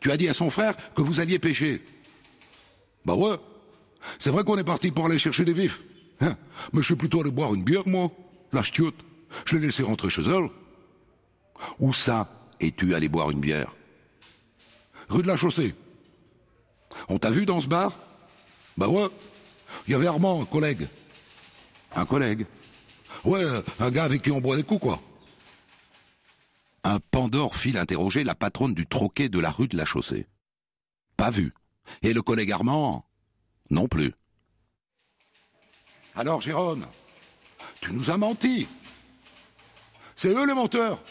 Tu 0.00 0.10
as 0.10 0.16
dit 0.16 0.28
à 0.28 0.34
son 0.34 0.50
frère 0.50 0.74
que 0.94 1.02
vous 1.02 1.20
alliez 1.20 1.38
pêcher. 1.38 1.82
Bah 3.04 3.14
ouais. 3.14 3.36
C'est 4.18 4.30
vrai 4.30 4.44
qu'on 4.44 4.58
est 4.58 4.64
parti 4.64 4.90
pour 4.90 5.06
aller 5.06 5.18
chercher 5.18 5.44
des 5.44 5.52
vifs. 5.52 5.80
Hein 6.20 6.36
Mais 6.72 6.80
je 6.80 6.86
suis 6.86 6.96
plutôt 6.96 7.20
allé 7.20 7.30
boire 7.30 7.54
une 7.54 7.64
bière, 7.64 7.86
moi. 7.86 8.10
La 8.52 8.62
ch'tiote. 8.62 8.94
Je 9.44 9.56
l'ai 9.56 9.66
laissé 9.66 9.82
rentrer 9.82 10.10
chez 10.10 10.22
elle. 10.22 10.48
Où 11.78 11.92
ça 11.92 12.30
es-tu 12.60 12.94
allé 12.94 13.08
boire 13.08 13.30
une 13.30 13.40
bière? 13.40 13.74
Rue 15.08 15.22
de 15.22 15.26
la 15.26 15.36
Chaussée. 15.36 15.74
On 17.08 17.18
t'a 17.18 17.30
vu 17.30 17.46
dans 17.46 17.60
ce 17.60 17.68
bar? 17.68 17.96
Bah 18.76 18.88
ouais. 18.88 19.08
Il 19.86 19.92
y 19.92 19.94
avait 19.94 20.06
Armand, 20.06 20.44
collègue. 20.44 20.86
Un 21.96 22.04
collègue 22.04 22.46
Ouais, 23.24 23.42
un 23.80 23.90
gars 23.90 24.04
avec 24.04 24.22
qui 24.22 24.30
on 24.30 24.40
boit 24.40 24.56
des 24.56 24.62
coups, 24.62 24.82
quoi. 24.82 25.00
Un 26.84 27.00
Pandore 27.10 27.56
file 27.56 27.78
interroger 27.78 28.22
la 28.22 28.34
patronne 28.34 28.74
du 28.74 28.86
troquet 28.86 29.28
de 29.28 29.40
la 29.40 29.50
rue 29.50 29.66
de 29.66 29.76
la 29.76 29.84
Chaussée. 29.84 30.26
Pas 31.16 31.30
vu. 31.30 31.52
Et 32.02 32.12
le 32.12 32.22
collègue 32.22 32.52
Armand 32.52 33.04
Non 33.70 33.88
plus. 33.88 34.12
Alors, 36.14 36.40
Jérôme, 36.40 36.86
tu 37.80 37.92
nous 37.92 38.10
as 38.10 38.16
menti. 38.16 38.68
C'est 40.14 40.28
eux 40.28 40.46
les 40.46 40.54
menteurs. 40.54 41.02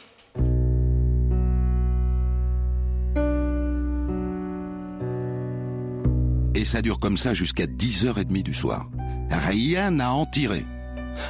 Et 6.56 6.64
ça 6.64 6.82
dure 6.82 7.00
comme 7.00 7.18
ça 7.18 7.34
jusqu'à 7.34 7.66
10h30 7.66 8.44
du 8.44 8.54
soir. 8.54 8.90
Rien 9.30 9.92
n'a 9.92 10.14
en 10.14 10.26
tiré. 10.26 10.66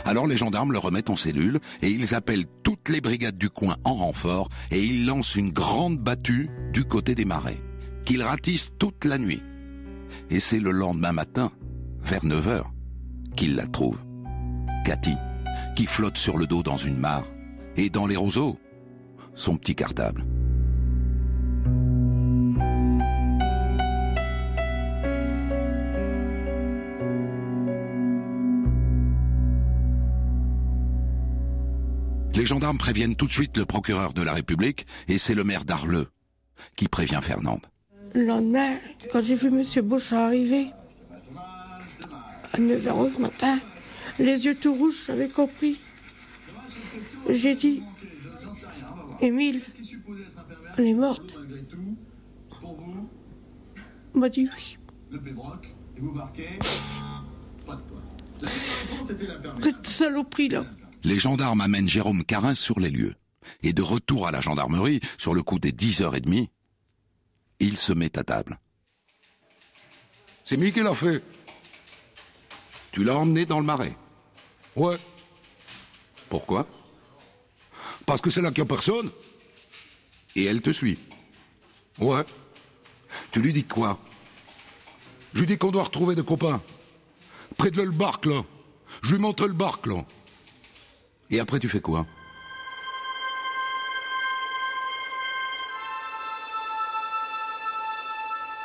Alors 0.05 0.27
les 0.27 0.37
gendarmes 0.37 0.71
le 0.71 0.77
remettent 0.77 1.09
en 1.09 1.15
cellule 1.15 1.59
et 1.81 1.89
ils 1.89 2.15
appellent 2.15 2.45
toutes 2.63 2.89
les 2.89 3.01
brigades 3.01 3.37
du 3.37 3.49
coin 3.49 3.77
en 3.83 3.95
renfort 3.95 4.49
et 4.71 4.83
ils 4.83 5.05
lancent 5.05 5.35
une 5.35 5.51
grande 5.51 5.97
battue 5.97 6.49
du 6.73 6.83
côté 6.83 7.15
des 7.15 7.25
marais, 7.25 7.61
qu'ils 8.05 8.23
ratissent 8.23 8.71
toute 8.79 9.05
la 9.05 9.17
nuit. 9.17 9.41
Et 10.29 10.39
c'est 10.39 10.59
le 10.59 10.71
lendemain 10.71 11.11
matin, 11.11 11.51
vers 12.01 12.23
9h, 12.23 12.63
qu'ils 13.35 13.55
la 13.55 13.65
trouvent. 13.65 14.03
Cathy, 14.85 15.15
qui 15.75 15.85
flotte 15.85 16.17
sur 16.17 16.37
le 16.37 16.47
dos 16.47 16.63
dans 16.63 16.77
une 16.77 16.97
mare, 16.97 17.25
et 17.77 17.89
dans 17.89 18.07
les 18.07 18.15
roseaux, 18.15 18.57
son 19.35 19.57
petit 19.57 19.75
cartable. 19.75 20.25
Les 32.35 32.45
gendarmes 32.45 32.77
préviennent 32.77 33.15
tout 33.15 33.27
de 33.27 33.31
suite 33.31 33.55
le 33.55 33.65
procureur 33.65 34.13
de 34.13 34.21
la 34.21 34.33
République 34.33 34.85
et 35.07 35.17
c'est 35.17 35.33
le 35.33 35.45
maire 35.45 35.63
d'Arleux 35.63 36.07
qui 36.75 36.89
prévient 36.89 37.19
Fernande. 37.21 37.61
Le 38.13 38.25
lendemain, 38.25 38.77
quand 39.11 39.21
j'ai 39.21 39.35
vu 39.35 39.47
M. 39.47 39.61
Bush 39.85 40.11
arriver, 40.11 40.71
à 42.51 42.57
9h 42.57 43.13
le 43.13 43.19
matin, 43.19 43.59
les 44.19 44.45
yeux 44.45 44.55
tout 44.55 44.73
rouges, 44.73 45.05
j'avais 45.07 45.29
compris. 45.29 45.79
J'ai 47.29 47.55
dit, 47.55 47.83
Émile, 49.21 49.61
elle 50.77 50.87
est 50.87 50.93
morte. 50.93 51.37
Il 54.13 54.19
m'a 54.19 54.29
dit 54.29 54.49
oui. 54.53 54.77
Quelle 59.61 59.75
saloperie, 59.83 60.49
là. 60.49 60.65
Les 61.05 61.19
gendarmes 61.19 61.61
amènent 61.61 61.87
Jérôme 61.87 62.23
Carin 62.25 62.55
sur 62.55 62.79
les 62.79 62.89
lieux. 62.89 63.13
Et 63.61 63.73
de 63.73 63.83
retour 63.83 64.27
à 64.27 64.31
la 64.31 64.41
gendarmerie, 64.41 65.01
sur 65.19 65.35
le 65.35 65.43
coup 65.43 65.59
des 65.59 65.71
10h30, 65.71 66.49
il 67.59 67.77
se 67.77 67.93
met 67.93 68.17
à 68.17 68.23
table. 68.23 68.59
C'est 70.43 70.57
qui 70.57 70.79
l'a 70.79 70.95
fait. 70.95 71.21
Tu 72.91 73.03
l'as 73.03 73.17
emmené 73.17 73.45
dans 73.45 73.59
le 73.59 73.65
marais 73.65 73.95
Ouais. 74.75 74.97
Pourquoi? 76.27 76.67
Parce 78.07 78.19
que 78.19 78.31
c'est 78.31 78.41
là 78.41 78.49
qu'il 78.49 78.63
n'y 78.63 78.67
a 78.71 78.73
personne. 78.73 79.11
Et 80.35 80.45
elle 80.45 80.63
te 80.63 80.73
suit 80.73 80.97
Ouais. 81.99 82.25
Tu 83.31 83.41
lui 83.41 83.53
dis 83.53 83.63
quoi? 83.63 83.99
Je 85.35 85.41
lui 85.41 85.45
dis 85.45 85.59
qu'on 85.59 85.71
doit 85.71 85.83
retrouver 85.83 86.15
des 86.15 86.25
copains. 86.25 86.63
Près 87.57 87.69
de 87.69 87.79
le 87.79 87.91
barque, 87.91 88.25
là. 88.25 88.41
Je 89.03 89.11
lui 89.11 89.19
montre 89.19 89.45
le 89.45 89.53
barque, 89.53 89.85
là. 89.85 90.03
Et 91.29 91.39
après, 91.39 91.59
tu 91.59 91.69
fais 91.69 91.79
quoi 91.79 92.05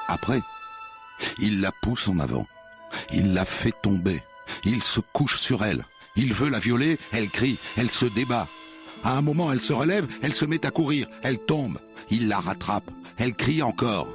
Après, 0.09 0.43
il 1.38 1.61
la 1.61 1.71
pousse 1.83 2.09
en 2.09 2.19
avant. 2.19 2.47
Il 3.12 3.33
la 3.33 3.45
fait 3.45 3.75
tomber. 3.83 4.23
Il 4.64 4.83
se 4.83 5.00
couche 5.00 5.38
sur 5.38 5.64
elle. 5.64 5.85
Il 6.17 6.35
veut 6.35 6.49
la 6.49 6.59
violer, 6.59 6.99
elle 7.12 7.31
crie, 7.31 7.59
elle 7.76 7.90
se 7.90 8.07
débat. 8.07 8.49
À 9.05 9.17
un 9.17 9.23
moment, 9.23 9.52
elle 9.52 9.61
se 9.61 9.73
relève, 9.73 10.07
elle 10.23 10.35
se 10.35 10.45
met 10.45 10.67
à 10.67 10.71
courir, 10.71 11.07
elle 11.23 11.38
tombe. 11.38 11.79
Il 12.11 12.29
la 12.29 12.40
rattrape, 12.40 12.90
elle 13.17 13.35
crie 13.35 13.62
encore. 13.62 14.09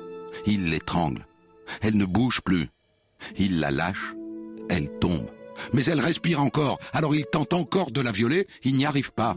Il 0.46 0.70
l'étrangle. 0.70 1.26
Elle 1.82 1.98
ne 1.98 2.06
bouge 2.06 2.42
plus. 2.42 2.68
Il 3.38 3.60
la 3.60 3.72
lâche, 3.72 4.14
elle 4.70 4.90
tombe. 5.00 5.28
Mais 5.74 5.86
elle 5.86 6.00
respire 6.00 6.42
encore, 6.42 6.80
alors 6.94 7.16
il 7.16 7.26
tente 7.26 7.54
encore 7.54 7.92
de 7.92 8.02
la 8.02 8.12
violer, 8.12 8.48
il 8.64 8.76
n'y 8.76 8.86
arrive 8.86 9.12
pas. 9.12 9.36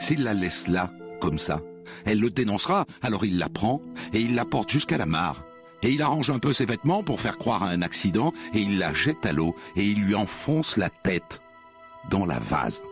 S'il 0.00 0.22
la 0.22 0.34
laisse 0.34 0.68
là, 0.68 0.92
comme 1.20 1.38
ça, 1.38 1.60
elle 2.04 2.20
le 2.20 2.30
dénoncera, 2.30 2.86
alors 3.02 3.24
il 3.24 3.38
la 3.38 3.48
prend 3.48 3.82
et 4.12 4.20
il 4.20 4.34
la 4.34 4.44
porte 4.44 4.70
jusqu'à 4.70 4.98
la 4.98 5.06
mare. 5.06 5.42
Et 5.82 5.90
il 5.90 6.02
arrange 6.02 6.30
un 6.30 6.38
peu 6.38 6.52
ses 6.52 6.66
vêtements 6.66 7.02
pour 7.02 7.20
faire 7.20 7.38
croire 7.38 7.62
à 7.62 7.68
un 7.68 7.82
accident 7.82 8.32
et 8.54 8.60
il 8.60 8.78
la 8.78 8.92
jette 8.92 9.24
à 9.24 9.32
l'eau 9.32 9.56
et 9.76 9.84
il 9.84 10.02
lui 10.02 10.14
enfonce 10.14 10.76
la 10.76 10.90
tête 10.90 11.40
dans 12.10 12.26
la 12.26 12.38
vase. 12.38 12.82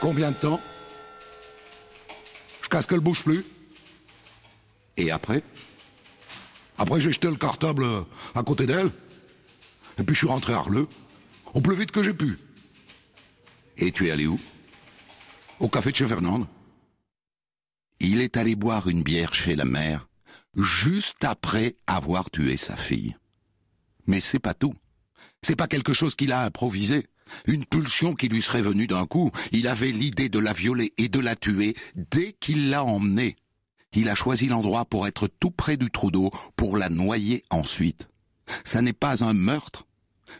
Combien 0.00 0.30
de 0.30 0.36
temps? 0.36 0.60
Je 2.62 2.68
casse 2.68 2.86
qu'elle 2.86 3.00
bouge 3.00 3.22
plus. 3.22 3.44
Et 5.00 5.10
après? 5.10 5.42
Après, 6.76 7.00
j'ai 7.00 7.10
jeté 7.10 7.28
le 7.28 7.36
cartable 7.36 7.84
euh, 7.84 8.02
à 8.34 8.42
côté 8.42 8.66
d'elle. 8.66 8.90
Et 9.98 10.02
puis 10.02 10.14
je 10.14 10.18
suis 10.18 10.26
rentré 10.26 10.52
à 10.52 10.58
Arleux. 10.58 10.88
Au 11.54 11.62
plus 11.62 11.74
vite 11.74 11.90
que 11.90 12.02
j'ai 12.02 12.12
pu. 12.12 12.38
Et 13.78 13.92
tu 13.92 14.08
es 14.08 14.10
allé 14.10 14.26
où? 14.26 14.38
Au 15.58 15.68
café 15.68 15.90
de 15.90 15.96
chez 15.96 16.06
Fernande. 16.06 16.46
Il 17.98 18.20
est 18.20 18.36
allé 18.36 18.56
boire 18.56 18.88
une 18.88 19.02
bière 19.02 19.32
chez 19.32 19.56
la 19.56 19.64
mère, 19.64 20.06
juste 20.54 21.24
après 21.24 21.76
avoir 21.86 22.30
tué 22.30 22.58
sa 22.58 22.76
fille. 22.76 23.16
Mais 24.06 24.20
c'est 24.20 24.38
pas 24.38 24.54
tout. 24.54 24.74
C'est 25.42 25.56
pas 25.56 25.66
quelque 25.66 25.94
chose 25.94 26.14
qu'il 26.14 26.32
a 26.32 26.44
improvisé. 26.44 27.06
Une 27.46 27.64
pulsion 27.64 28.14
qui 28.14 28.28
lui 28.28 28.42
serait 28.42 28.62
venue 28.62 28.86
d'un 28.86 29.06
coup. 29.06 29.30
Il 29.52 29.66
avait 29.66 29.92
l'idée 29.92 30.28
de 30.28 30.38
la 30.38 30.52
violer 30.52 30.92
et 30.98 31.08
de 31.08 31.20
la 31.20 31.36
tuer 31.36 31.74
dès 31.94 32.32
qu'il 32.32 32.68
l'a 32.68 32.84
emmenée. 32.84 33.36
Il 33.92 34.08
a 34.08 34.14
choisi 34.14 34.46
l'endroit 34.46 34.84
pour 34.84 35.08
être 35.08 35.26
tout 35.26 35.50
près 35.50 35.76
du 35.76 35.90
trou 35.90 36.12
d'eau, 36.12 36.30
pour 36.54 36.76
la 36.76 36.88
noyer 36.88 37.42
ensuite. 37.50 38.08
Ça 38.64 38.82
n'est 38.82 38.92
pas 38.92 39.24
un 39.24 39.32
meurtre, 39.32 39.86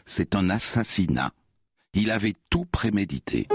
c'est 0.05 0.35
un 0.35 0.49
assassinat. 0.49 1.31
Il 1.93 2.11
avait 2.11 2.33
tout 2.49 2.63
prémédité. 2.63 3.47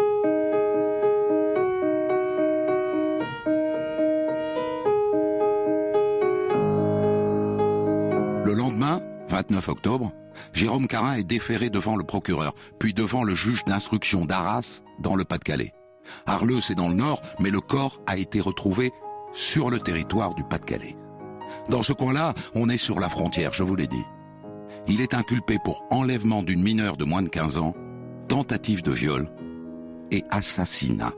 Le 8.44 8.52
lendemain, 8.52 9.00
29 9.30 9.68
octobre, 9.70 10.12
Jérôme 10.52 10.88
Carin 10.88 11.14
est 11.14 11.24
déféré 11.24 11.70
devant 11.70 11.96
le 11.96 12.04
procureur, 12.04 12.54
puis 12.78 12.92
devant 12.92 13.24
le 13.24 13.34
juge 13.34 13.64
d'instruction 13.64 14.26
d'Arras, 14.26 14.82
dans 14.98 15.16
le 15.16 15.24
Pas-de-Calais. 15.24 15.72
Arleux, 16.26 16.60
c'est 16.60 16.74
dans 16.74 16.88
le 16.88 16.94
nord, 16.94 17.22
mais 17.40 17.50
le 17.50 17.62
corps 17.62 18.02
a 18.06 18.18
été 18.18 18.40
retrouvé 18.40 18.92
sur 19.36 19.70
le 19.70 19.78
territoire 19.78 20.34
du 20.34 20.42
Pas-de-Calais. 20.42 20.96
Dans 21.68 21.82
ce 21.82 21.92
coin-là, 21.92 22.34
on 22.54 22.68
est 22.68 22.78
sur 22.78 22.98
la 22.98 23.08
frontière, 23.08 23.52
je 23.52 23.62
vous 23.62 23.76
l'ai 23.76 23.86
dit. 23.86 24.04
Il 24.88 25.00
est 25.00 25.14
inculpé 25.14 25.58
pour 25.62 25.84
enlèvement 25.90 26.42
d'une 26.42 26.62
mineure 26.62 26.96
de 26.96 27.04
moins 27.04 27.22
de 27.22 27.28
15 27.28 27.58
ans, 27.58 27.74
tentative 28.28 28.82
de 28.82 28.92
viol 28.92 29.28
et 30.10 30.24
assassinat. 30.30 31.12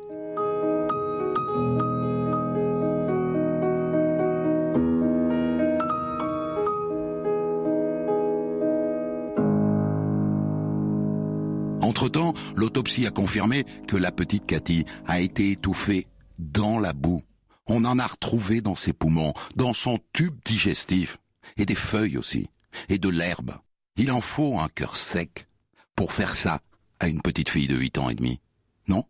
Entre-temps, 11.81 12.35
l'autopsie 12.55 13.07
a 13.07 13.11
confirmé 13.11 13.65
que 13.87 13.97
la 13.97 14.13
petite 14.13 14.45
Cathy 14.45 14.85
a 15.07 15.21
été 15.21 15.53
étouffée 15.53 16.07
dans 16.39 16.79
la 16.79 16.93
boue. 16.93 17.23
On 17.69 17.85
en 17.85 17.99
a 17.99 18.07
retrouvé 18.07 18.61
dans 18.61 18.77
ses 18.77 18.93
poumons, 18.93 19.35
dans 19.57 19.75
son 19.75 19.99
tube 20.13 20.37
digestif, 20.45 21.19
et 21.57 21.67
des 21.67 21.75
feuilles 21.75 22.17
aussi, 22.17 22.49
et 22.89 22.99
de 22.99 23.09
l'herbe. 23.09 23.53
Il 23.97 24.11
en 24.11 24.21
faut 24.21 24.59
un 24.59 24.69
cœur 24.69 24.97
sec 24.97 25.47
pour 25.95 26.13
faire 26.13 26.35
ça 26.37 26.61
à 27.01 27.09
une 27.09 27.21
petite 27.21 27.51
fille 27.51 27.69
de 27.69 27.77
8 27.77 27.99
ans 27.99 28.09
et 28.09 28.15
demi. 28.15 28.41
Non? 28.87 29.05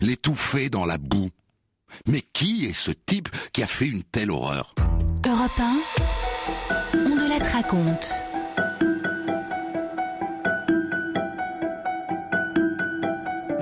L'étouffer 0.00 0.68
dans 0.68 0.84
la 0.84 0.98
boue. 0.98 1.30
Mais 2.08 2.22
qui 2.32 2.64
est 2.64 2.72
ce 2.72 2.90
type 2.90 3.28
qui 3.52 3.62
a 3.62 3.66
fait 3.66 3.88
une 3.88 4.02
telle 4.02 4.32
horreur? 4.32 4.74
Europe 5.24 5.60
1, 5.60 5.78
on 6.94 7.16
de 7.16 7.28
la 7.28 7.48
raconte. 7.48 8.25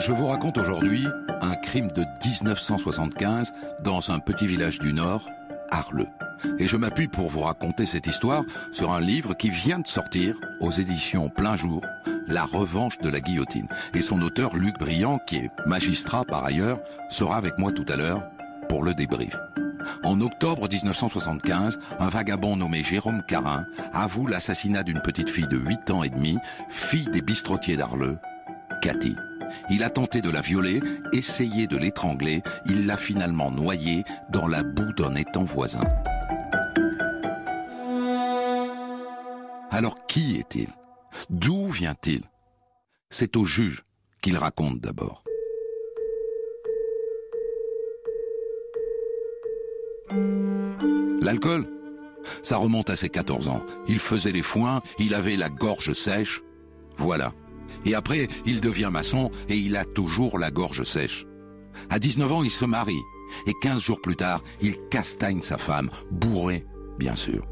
Je 0.06 0.12
vous 0.12 0.26
raconte 0.26 0.58
aujourd'hui 0.58 1.06
un 1.40 1.54
crime 1.54 1.88
de 1.88 2.04
1975 2.22 3.54
dans 3.82 4.10
un 4.10 4.18
petit 4.18 4.46
village 4.46 4.78
du 4.78 4.92
Nord, 4.92 5.30
Arleux. 5.70 6.08
Et 6.58 6.68
je 6.68 6.76
m'appuie 6.76 7.08
pour 7.08 7.30
vous 7.30 7.40
raconter 7.40 7.86
cette 7.86 8.06
histoire 8.06 8.42
sur 8.70 8.92
un 8.92 9.00
livre 9.00 9.32
qui 9.32 9.48
vient 9.48 9.78
de 9.78 9.86
sortir 9.86 10.36
aux 10.60 10.70
éditions 10.70 11.30
Plein 11.30 11.56
Jour, 11.56 11.80
La 12.28 12.44
revanche 12.44 12.98
de 12.98 13.08
la 13.08 13.20
guillotine. 13.20 13.66
Et 13.94 14.02
son 14.02 14.20
auteur, 14.20 14.54
Luc 14.56 14.78
Briand, 14.78 15.18
qui 15.26 15.36
est 15.36 15.50
magistrat 15.64 16.26
par 16.26 16.44
ailleurs, 16.44 16.80
sera 17.08 17.38
avec 17.38 17.56
moi 17.56 17.72
tout 17.72 17.86
à 17.88 17.96
l'heure 17.96 18.28
pour 18.68 18.82
le 18.82 18.92
débrief. 18.92 19.34
En 20.02 20.20
octobre 20.20 20.68
1975, 20.70 21.78
un 21.98 22.08
vagabond 22.08 22.56
nommé 22.56 22.84
Jérôme 22.84 23.22
Carin 23.26 23.64
avoue 23.94 24.26
l'assassinat 24.26 24.82
d'une 24.82 25.00
petite 25.00 25.30
fille 25.30 25.48
de 25.48 25.56
8 25.56 25.90
ans 25.92 26.02
et 26.02 26.10
demi, 26.10 26.36
fille 26.68 27.08
des 27.10 27.22
bistrotiers 27.22 27.78
d'Arleux, 27.78 28.18
Cathy. 28.82 29.16
Il 29.70 29.82
a 29.82 29.90
tenté 29.90 30.22
de 30.22 30.30
la 30.30 30.40
violer, 30.40 30.80
essayé 31.12 31.66
de 31.66 31.76
l'étrangler, 31.76 32.42
il 32.66 32.86
l'a 32.86 32.96
finalement 32.96 33.50
noyée 33.50 34.02
dans 34.30 34.46
la 34.46 34.62
boue 34.62 34.92
d'un 34.92 35.14
étang 35.14 35.44
voisin. 35.44 35.80
Alors 39.70 40.06
qui 40.06 40.36
est-il? 40.36 40.68
D'où 41.30 41.68
vient-il? 41.68 42.22
C'est 43.10 43.36
au 43.36 43.44
juge 43.44 43.84
qu'il 44.22 44.36
raconte 44.36 44.80
d'abord. 44.80 45.24
L'alcool? 51.20 51.66
Ça 52.42 52.56
remonte 52.56 52.90
à 52.90 52.96
ses 52.96 53.08
14 53.08 53.48
ans. 53.48 53.64
Il 53.88 53.98
faisait 53.98 54.32
les 54.32 54.42
foins, 54.42 54.82
il 54.98 55.14
avait 55.14 55.36
la 55.36 55.48
gorge 55.48 55.92
sèche. 55.92 56.42
Voilà. 56.96 57.32
Et 57.84 57.94
après, 57.94 58.28
il 58.46 58.60
devient 58.60 58.90
maçon 58.92 59.30
et 59.48 59.56
il 59.56 59.76
a 59.76 59.84
toujours 59.84 60.38
la 60.38 60.50
gorge 60.50 60.84
sèche. 60.84 61.26
À 61.90 61.98
19 61.98 62.32
ans, 62.32 62.42
il 62.42 62.50
se 62.50 62.64
marie. 62.64 63.02
Et 63.46 63.52
15 63.60 63.82
jours 63.82 64.00
plus 64.00 64.16
tard, 64.16 64.42
il 64.60 64.76
castagne 64.90 65.42
sa 65.42 65.58
femme, 65.58 65.90
bourrée, 66.10 66.64
bien 66.98 67.14
sûr. 67.14 67.42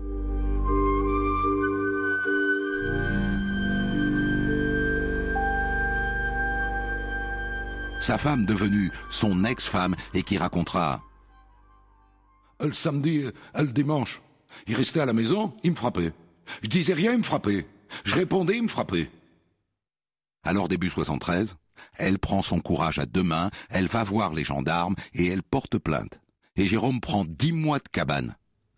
Sa 8.01 8.19
femme 8.19 8.47
devenue 8.47 8.91
son 9.11 9.45
ex-femme 9.45 9.95
et 10.13 10.25
qui 10.25 10.37
racontera 10.37 11.03
Le 12.61 12.73
samedi, 12.73 13.27
le 13.57 13.67
dimanche, 13.69 14.21
il 14.67 14.75
restait 14.75 15.01
à 15.01 15.07
la 15.07 15.13
maison, 15.13 15.55
il 15.63 15.71
me 15.71 15.77
frappait. 15.77 16.13
Je 16.63 16.69
disais 16.69 16.95
rien, 16.95 17.13
il 17.13 17.19
me 17.19 17.23
frappait. 17.23 17.65
Je 18.05 18.15
répondais, 18.17 18.57
il 18.57 18.65
me 18.65 18.69
frappait. 18.69 19.09
Alors 20.45 20.69
début 20.69 20.91
73, 20.91 21.57
Elle 21.95 22.19
prend 22.19 22.43
son 22.43 22.61
courage 22.61 22.99
à 22.99 23.07
deux 23.07 23.23
mains, 23.23 23.51
elle 23.71 23.87
va 23.87 24.05
voir 24.05 24.35
les 24.35 24.45
gendarmes 24.45 24.95
et 25.15 25.27
elle 25.27 25.43
porte 25.43 25.79
plainte. 25.79 26.21
Et 26.57 26.67
Jérôme 26.67 27.01
prend 27.01 27.25
dix 27.25 27.53
mois 27.53 27.79
de 27.79 27.89
cabane 27.89 28.37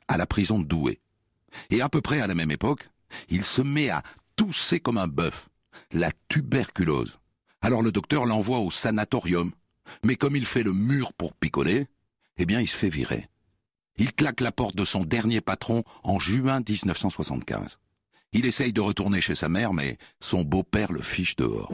à 0.09 0.16
la 0.16 0.26
prison 0.26 0.59
de 0.59 0.64
Douai. 0.64 1.00
Et 1.71 1.80
à 1.80 1.88
peu 1.88 2.00
près 2.00 2.21
à 2.21 2.26
la 2.26 2.35
même 2.35 2.50
époque, 2.50 2.88
il 3.28 3.44
se 3.44 3.62
met 3.62 3.90
à 3.90 4.02
tousser 4.37 4.80
comme 4.80 4.99
un 4.99 5.09
bœuf, 5.09 5.49
la 5.92 6.11
tuberculose. 6.28 7.18
Alors 7.61 7.83
le 7.83 7.92
docteur 7.92 8.26
l'envoie 8.26 8.59
au 8.59 8.71
sanatorium. 8.71 9.50
Mais 10.04 10.16
comme 10.16 10.37
il 10.37 10.47
fait 10.47 10.62
le 10.62 10.73
mur 10.73 11.12
pour 11.12 11.35
picoler, 11.35 11.87
eh 12.37 12.47
bien 12.47 12.61
il 12.61 12.66
se 12.66 12.76
fait 12.76 12.90
virer. 12.90 13.28
Il 13.97 14.12
claque 14.12 14.40
la 14.40 14.52
porte 14.52 14.76
de 14.76 14.85
son 14.85 15.04
dernier 15.04 15.40
patron 15.40 15.85
en 16.02 16.18
juin 16.18 16.61
1975. 16.66 17.78
Il 18.35 18.47
essaye 18.47 18.73
de 18.73 18.81
retourner 18.81 19.21
chez 19.21 19.37
sa 19.37 19.49
mère, 19.49 19.73
mais 19.73 19.97
son 20.21 20.43
beau-père 20.43 20.93
le 20.93 21.00
fiche 21.00 21.37
dehors. 21.37 21.71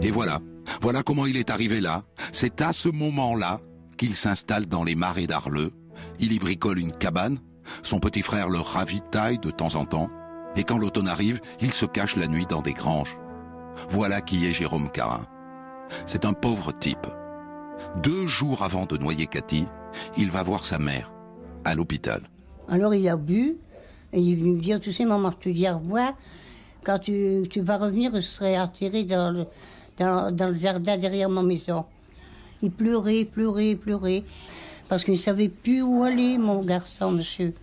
Et 0.00 0.10
voilà, 0.10 0.40
voilà 0.80 1.02
comment 1.02 1.26
il 1.26 1.36
est 1.36 1.50
arrivé 1.50 1.80
là. 1.80 2.02
C'est 2.32 2.62
à 2.62 2.72
ce 2.72 2.88
moment-là 2.88 3.60
qu'il 3.98 4.16
s'installe 4.16 4.66
dans 4.66 4.82
les 4.82 4.94
marais 4.94 5.26
d'Arleux. 5.26 5.72
Il 6.18 6.32
y 6.32 6.38
bricole 6.38 6.78
une 6.78 6.92
cabane. 6.92 7.38
Son 7.82 8.00
petit 8.00 8.22
frère 8.22 8.48
le 8.48 8.58
ravitaille 8.58 9.38
de 9.38 9.50
temps 9.50 9.76
en 9.76 9.84
temps. 9.84 10.08
Et 10.56 10.64
quand 10.64 10.78
l'automne 10.78 11.06
arrive, 11.06 11.40
il 11.60 11.72
se 11.72 11.86
cache 11.86 12.16
la 12.16 12.26
nuit 12.26 12.46
dans 12.46 12.62
des 12.62 12.72
granges. 12.72 13.16
Voilà 13.90 14.22
qui 14.22 14.46
est 14.46 14.54
Jérôme 14.54 14.90
Carin. 14.90 15.26
C'est 16.06 16.24
un 16.24 16.32
pauvre 16.32 16.72
type. 16.72 17.06
Deux 18.02 18.26
jours 18.26 18.62
avant 18.62 18.86
de 18.86 18.96
noyer 18.96 19.26
Cathy, 19.26 19.66
il 20.16 20.30
va 20.30 20.42
voir 20.42 20.64
sa 20.64 20.78
mère 20.78 21.12
à 21.64 21.74
l'hôpital. 21.74 22.22
Alors 22.68 22.94
il 22.94 23.08
a 23.08 23.16
bu 23.16 23.56
et 24.12 24.20
il 24.20 24.44
me 24.44 24.60
dire, 24.60 24.80
tu 24.80 24.92
sais 24.92 25.04
maman, 25.04 25.30
je 25.30 25.36
te 25.36 25.48
dis 25.48 25.68
au 25.68 25.78
revoir. 25.78 26.14
Quand 26.84 26.98
tu, 26.98 27.48
vas 27.56 27.78
revenir, 27.78 28.14
je 28.14 28.20
serai 28.20 28.56
atterré 28.56 29.04
dans 29.04 29.30
le, 29.30 29.46
jardin 30.58 30.98
derrière 30.98 31.28
ma 31.28 31.42
maison. 31.42 31.84
Il 32.60 32.70
pleurait, 32.70 33.24
pleurait, 33.24 33.76
pleurait. 33.76 34.24
Parce 34.88 35.04
qu'il 35.04 35.14
ne 35.14 35.18
savait 35.18 35.48
plus 35.48 35.80
où 35.82 36.02
aller, 36.02 36.38
mon 36.38 36.60
garçon, 36.60 37.12
monsieur. 37.12 37.54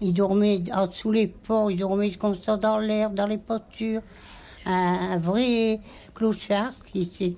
Il 0.00 0.12
dormait 0.12 0.62
en 0.72 0.86
dessous 0.86 1.12
les 1.12 1.28
ports, 1.28 1.70
il 1.70 1.78
dormait 1.78 2.10
comme 2.12 2.36
ça 2.42 2.56
dans 2.56 2.78
l'herbe, 2.78 3.14
dans 3.14 3.26
les 3.26 3.38
postures. 3.38 4.02
Un, 4.66 5.18
vrai 5.18 5.80
clochard 6.14 6.72
qui. 6.92 7.36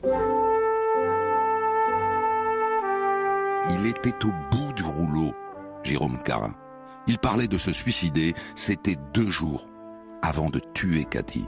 Il 3.83 3.87
était 3.87 4.27
au 4.27 4.33
bout 4.51 4.75
du 4.75 4.83
rouleau, 4.83 5.33
Jérôme 5.85 6.23
Carin. 6.23 6.55
Il 7.07 7.17
parlait 7.17 7.49
de 7.49 7.57
se 7.57 7.73
suicider, 7.73 8.35
c'était 8.55 8.97
deux 9.15 9.31
jours 9.31 9.71
avant 10.21 10.51
de 10.51 10.61
tuer 10.75 11.07
Cathy. 11.07 11.47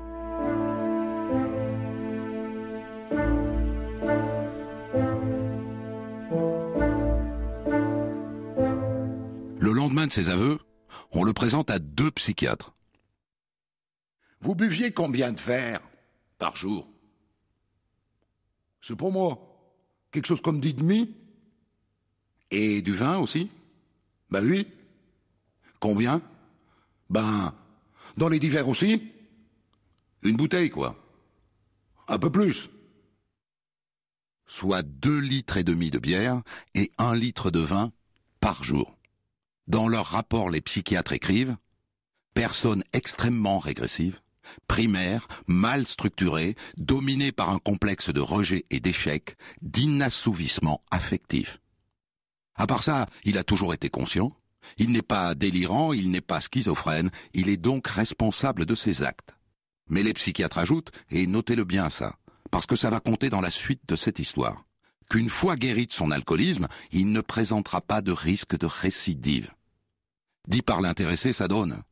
Le 9.61 9.73
lendemain 9.73 10.07
de 10.07 10.13
ses 10.13 10.31
aveux, 10.31 10.59
on 11.11 11.25
le 11.25 11.35
présente 11.35 11.71
à 11.71 11.79
deux 11.79 12.11
psychiatres. 12.13 12.75
Vous 14.41 14.55
buviez 14.55 14.91
combien 14.93 15.33
de 15.33 15.41
verres 15.41 15.83
Par 16.39 16.57
jour. 16.57 16.89
C'est 18.81 18.97
pour 18.97 19.13
moi. 19.13 19.39
Quelque 20.13 20.27
chose 20.27 20.41
comme 20.41 20.61
dix 20.61 20.73
demi? 20.73 21.22
Et 22.53 22.83
du 22.83 22.93
vin 22.93 23.17
aussi? 23.17 23.51
Ben 24.31 24.45
oui. 24.45 24.67
Combien? 25.81 26.21
Ben, 27.09 27.55
dans 28.19 28.29
les 28.29 28.39
divers 28.39 28.69
aussi 28.69 29.11
Une 30.23 30.37
bouteille, 30.37 30.69
quoi. 30.69 30.97
Un 32.09 32.19
peu 32.19 32.31
plus. 32.31 32.69
Soit 34.47 34.83
deux 34.83 35.19
litres 35.19 35.57
et 35.57 35.65
demi 35.65 35.91
de 35.91 35.99
bière 35.99 36.43
et 36.75 36.93
un 36.99 37.17
litre 37.17 37.51
de 37.51 37.61
vin 37.61 37.91
par 38.39 38.63
jour. 38.63 38.99
Dans 39.67 39.89
leur 39.89 40.07
rapport, 40.07 40.51
les 40.51 40.61
psychiatres 40.61 41.15
écrivent 41.15 41.57
Personne 42.35 42.85
extrêmement 42.93 43.61
régressive, 43.61 44.21
primaire, 44.69 45.27
mal 45.47 45.87
structurée, 45.87 46.55
dominée 46.77 47.33
par 47.33 47.49
un 47.49 47.59
complexe 47.59 48.11
de 48.11 48.21
rejet 48.21 48.67
et 48.69 48.81
d'échec, 48.81 49.37
d'inassouvissement 49.63 50.83
affectif. 50.91 51.62
À 52.55 52.67
part 52.67 52.83
ça, 52.83 53.07
il 53.25 53.39
a 53.39 53.45
toujours 53.45 53.75
été 53.75 53.89
conscient. 53.89 54.31
Il 54.79 54.93
n'est 54.93 55.03
pas 55.03 55.35
délirant, 55.35 55.93
il 55.93 56.11
n'est 56.11 56.21
pas 56.21 56.41
schizophrène, 56.41 57.11
il 57.35 57.49
est 57.49 57.57
donc 57.57 57.87
responsable 57.89 58.67
de 58.67 58.75
ses 58.75 59.03
actes. 59.03 59.37
Mais 59.89 60.03
les 60.03 60.15
psychiatres 60.15 60.59
ajoutent, 60.59 60.93
et 61.11 61.27
notez-le 61.27 61.65
bien 61.65 61.91
ça, 61.91 62.17
parce 62.51 62.67
que 62.67 62.77
ça 62.77 62.91
va 62.91 63.01
compter 63.01 63.29
dans 63.29 63.41
la 63.41 63.51
suite 63.51 63.83
de 63.89 63.97
cette 63.97 64.19
histoire, 64.19 64.65
qu'une 65.11 65.29
fois 65.29 65.57
guéri 65.57 65.87
de 65.87 65.93
son 65.93 66.11
alcoolisme, 66.11 66.69
il 66.93 67.13
ne 67.13 67.21
présentera 67.21 67.81
pas 67.81 68.03
de 68.03 68.13
risque 68.13 68.57
de 68.57 68.67
récidive. 68.67 69.51
Dit 70.47 70.63
par 70.63 70.81
l'intéressé, 70.81 71.33
ça 71.33 71.49
donne. 71.49 71.83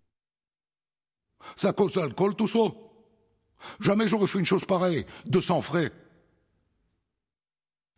À 1.63 1.73
cause 1.73 1.97
l'alcool, 1.97 2.37
tout 2.37 2.49
ça 2.49 2.59
Jamais 3.81 4.09
j'aurais 4.09 4.27
fait 4.27 4.39
une 4.39 4.47
chose 4.47 4.65
pareille, 4.65 5.05
de 5.27 5.41
sang 5.41 5.61
frais. 5.61 5.93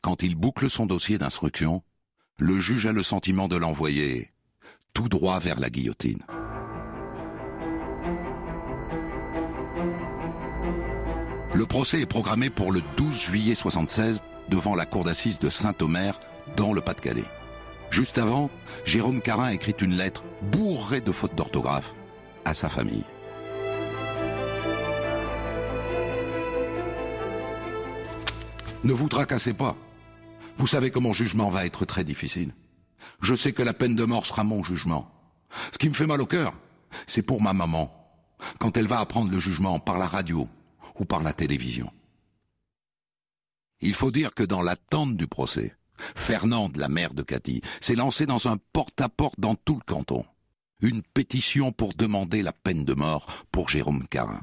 Quand 0.01 0.23
il 0.23 0.35
boucle 0.35 0.69
son 0.69 0.87
dossier 0.87 1.19
d'instruction, 1.19 1.83
le 2.43 2.59
juge 2.59 2.87
a 2.87 2.93
le 2.93 3.05
sentiment 3.05 3.47
de 3.47 3.57
l'envoyer 3.57 4.29
tout 4.95 5.09
droit 5.09 5.39
vers 5.39 5.61
la 5.61 5.71
guillotine. 5.71 6.19
Le 11.55 11.67
procès 11.67 12.01
est 12.01 12.07
programmé 12.07 12.51
pour 12.51 12.73
le 12.73 12.81
12 12.97 13.17
juillet 13.17 13.55
76 13.55 14.23
devant 14.49 14.75
la 14.75 14.87
cour 14.87 15.05
d'assises 15.05 15.39
de 15.39 15.51
Saint-Omer, 15.51 16.19
dans 16.57 16.73
le 16.73 16.81
Pas-de-Calais. 16.81 17.31
Juste 17.91 18.19
avant, 18.19 18.51
Jérôme 18.85 19.21
Carin 19.21 19.51
écrit 19.51 19.77
une 19.81 19.97
lettre 19.97 20.25
bourrée 20.43 21.01
de 21.01 21.13
fautes 21.13 21.37
d'orthographe 21.37 21.95
à 22.45 22.55
sa 22.55 22.69
famille. 22.69 23.05
Ne 28.83 28.93
vous 28.93 29.09
tracassez 29.09 29.53
pas. 29.53 29.77
Vous 30.63 30.69
savez 30.69 30.93
que 30.93 31.01
mon 31.01 31.13
jugement 31.13 31.51
va 31.51 31.67
être 31.67 31.85
très 31.85 32.05
difficile. 32.05 32.55
Je 33.21 33.35
sais 33.35 33.53
que 33.53 33.65
la 33.65 33.75
peine 33.75 33.97
de 33.97 34.05
mort 34.05 34.25
sera 34.25 34.45
mon 34.45 34.63
jugement. 34.63 35.11
Ce 35.73 35.77
qui 35.77 35.89
me 35.89 35.93
fait 35.93 36.07
mal 36.07 36.21
au 36.21 36.27
cœur, 36.27 36.57
c'est 37.09 37.23
pour 37.23 37.43
ma 37.43 37.53
maman, 37.53 37.93
quand 38.61 38.77
elle 38.77 38.87
va 38.87 39.01
apprendre 39.01 39.33
le 39.33 39.41
jugement 39.41 39.81
par 39.81 39.99
la 39.99 40.07
radio 40.07 40.49
ou 41.01 41.05
par 41.05 41.25
la 41.25 41.33
télévision. 41.33 41.93
Il 43.81 43.93
faut 43.93 44.13
dire 44.13 44.35
que 44.35 44.45
dans 44.45 44.63
l'attente 44.63 45.17
du 45.17 45.27
procès, 45.27 45.75
Fernande, 46.15 46.77
la 46.77 46.89
mère 46.89 47.13
de 47.13 47.25
Cathy, 47.25 47.61
s'est 47.81 47.97
lancée 47.97 48.27
dans 48.27 48.47
un 48.47 48.57
porte-à-porte 48.73 49.41
dans 49.41 49.57
tout 49.57 49.75
le 49.75 49.85
canton. 49.85 50.25
Une 50.81 51.03
pétition 51.03 51.73
pour 51.73 51.95
demander 51.95 52.41
la 52.41 52.53
peine 52.53 52.85
de 52.85 52.95
mort 52.95 53.27
pour 53.51 53.69
Jérôme 53.69 54.07
Carin. 54.07 54.43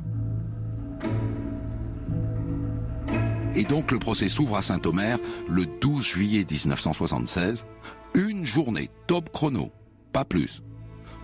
Et 3.55 3.63
donc 3.63 3.91
le 3.91 3.99
procès 3.99 4.29
s'ouvre 4.29 4.57
à 4.57 4.61
Saint-Omer 4.61 5.17
le 5.47 5.65
12 5.65 6.05
juillet 6.05 6.45
1976. 6.49 7.65
Une 8.13 8.45
journée, 8.45 8.89
top 9.07 9.31
chrono, 9.31 9.71
pas 10.13 10.25
plus. 10.25 10.61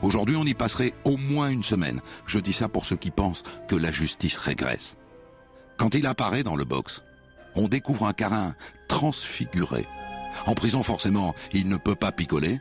Aujourd'hui, 0.01 0.35
on 0.35 0.43
y 0.43 0.53
passerait 0.53 0.93
au 1.03 1.17
moins 1.17 1.49
une 1.49 1.63
semaine. 1.63 2.01
Je 2.25 2.39
dis 2.39 2.53
ça 2.53 2.67
pour 2.67 2.85
ceux 2.85 2.95
qui 2.95 3.11
pensent 3.11 3.43
que 3.67 3.75
la 3.75 3.91
justice 3.91 4.37
régresse. 4.37 4.97
Quand 5.77 5.95
il 5.95 6.05
apparaît 6.07 6.43
dans 6.43 6.55
le 6.55 6.65
box, 6.65 7.03
on 7.55 7.67
découvre 7.67 8.05
un 8.05 8.13
Carin 8.13 8.55
transfiguré. 8.87 9.85
En 10.45 10.53
prison, 10.53 10.83
forcément, 10.83 11.33
il 11.53 11.69
ne 11.69 11.77
peut 11.77 11.95
pas 11.95 12.11
picoler. 12.11 12.59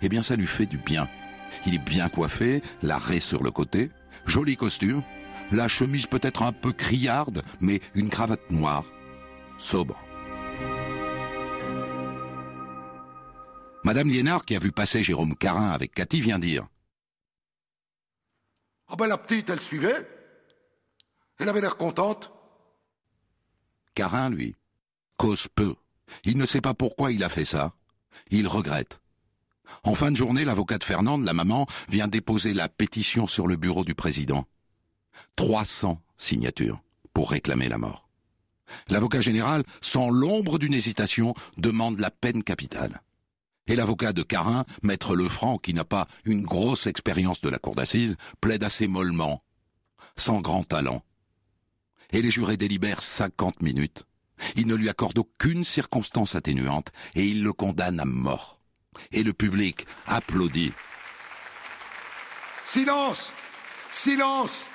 Eh 0.00 0.08
bien, 0.08 0.22
ça 0.22 0.36
lui 0.36 0.46
fait 0.46 0.66
du 0.66 0.78
bien. 0.78 1.08
Il 1.66 1.74
est 1.74 1.78
bien 1.78 2.08
coiffé, 2.08 2.62
la 2.82 2.98
raie 2.98 3.20
sur 3.20 3.42
le 3.42 3.50
côté, 3.50 3.90
joli 4.26 4.56
costume, 4.56 5.02
la 5.52 5.68
chemise 5.68 6.06
peut-être 6.06 6.42
un 6.42 6.52
peu 6.52 6.72
criarde, 6.72 7.42
mais 7.60 7.80
une 7.94 8.08
cravate 8.08 8.50
noire, 8.50 8.84
sobre. 9.58 9.98
Madame 13.84 14.08
Liénard, 14.08 14.44
qui 14.44 14.54
a 14.54 14.60
vu 14.60 14.70
passer 14.70 15.02
Jérôme 15.02 15.34
Carin 15.34 15.70
avec 15.70 15.92
Cathy, 15.92 16.20
vient 16.20 16.38
dire 16.38 16.68
Ah 18.88 18.96
ben 18.96 19.06
la 19.06 19.18
petite, 19.18 19.50
elle 19.50 19.60
suivait. 19.60 20.08
Elle 21.38 21.48
avait 21.48 21.60
l'air 21.60 21.76
contente. 21.76 22.32
Carin, 23.94 24.30
lui, 24.30 24.56
cause 25.16 25.48
peu. 25.54 25.74
Il 26.24 26.38
ne 26.38 26.46
sait 26.46 26.60
pas 26.60 26.74
pourquoi 26.74 27.10
il 27.12 27.24
a 27.24 27.28
fait 27.28 27.44
ça. 27.44 27.72
Il 28.30 28.46
regrette. 28.46 29.00
En 29.84 29.94
fin 29.94 30.10
de 30.10 30.16
journée, 30.16 30.44
l'avocat 30.44 30.78
de 30.78 30.84
Fernande, 30.84 31.24
la 31.24 31.34
maman, 31.34 31.66
vient 31.88 32.08
déposer 32.08 32.54
la 32.54 32.68
pétition 32.68 33.26
sur 33.26 33.46
le 33.46 33.56
bureau 33.56 33.84
du 33.84 33.94
président. 33.94 34.44
300 35.36 36.00
signatures 36.16 36.82
pour 37.12 37.30
réclamer 37.30 37.68
la 37.68 37.78
mort. 37.78 38.08
L'avocat 38.88 39.20
général, 39.20 39.62
sans 39.80 40.10
l'ombre 40.10 40.58
d'une 40.58 40.74
hésitation, 40.74 41.34
demande 41.56 41.98
la 41.98 42.10
peine 42.10 42.42
capitale. 42.42 43.02
Et 43.66 43.76
l'avocat 43.76 44.12
de 44.12 44.22
Carin, 44.22 44.64
maître 44.82 45.14
Lefranc, 45.14 45.58
qui 45.58 45.72
n'a 45.72 45.84
pas 45.84 46.08
une 46.24 46.42
grosse 46.42 46.86
expérience 46.86 47.40
de 47.40 47.48
la 47.48 47.58
cour 47.58 47.74
d'assises, 47.74 48.16
plaide 48.40 48.64
assez 48.64 48.88
mollement, 48.88 49.42
sans 50.16 50.40
grand 50.40 50.64
talent. 50.64 51.02
Et 52.10 52.22
les 52.22 52.30
jurés 52.30 52.56
délibèrent 52.56 53.02
50 53.02 53.62
minutes. 53.62 54.04
Ils 54.56 54.66
ne 54.66 54.74
lui 54.74 54.88
accordent 54.88 55.18
aucune 55.18 55.64
circonstance 55.64 56.34
atténuante 56.34 56.90
et 57.14 57.26
ils 57.26 57.42
le 57.42 57.52
condamnent 57.52 58.00
à 58.00 58.04
mort. 58.04 58.60
Et 59.12 59.22
le 59.22 59.32
public 59.32 59.86
applaudit. 60.06 60.72
Silence 62.64 63.32
Silence 63.90 64.66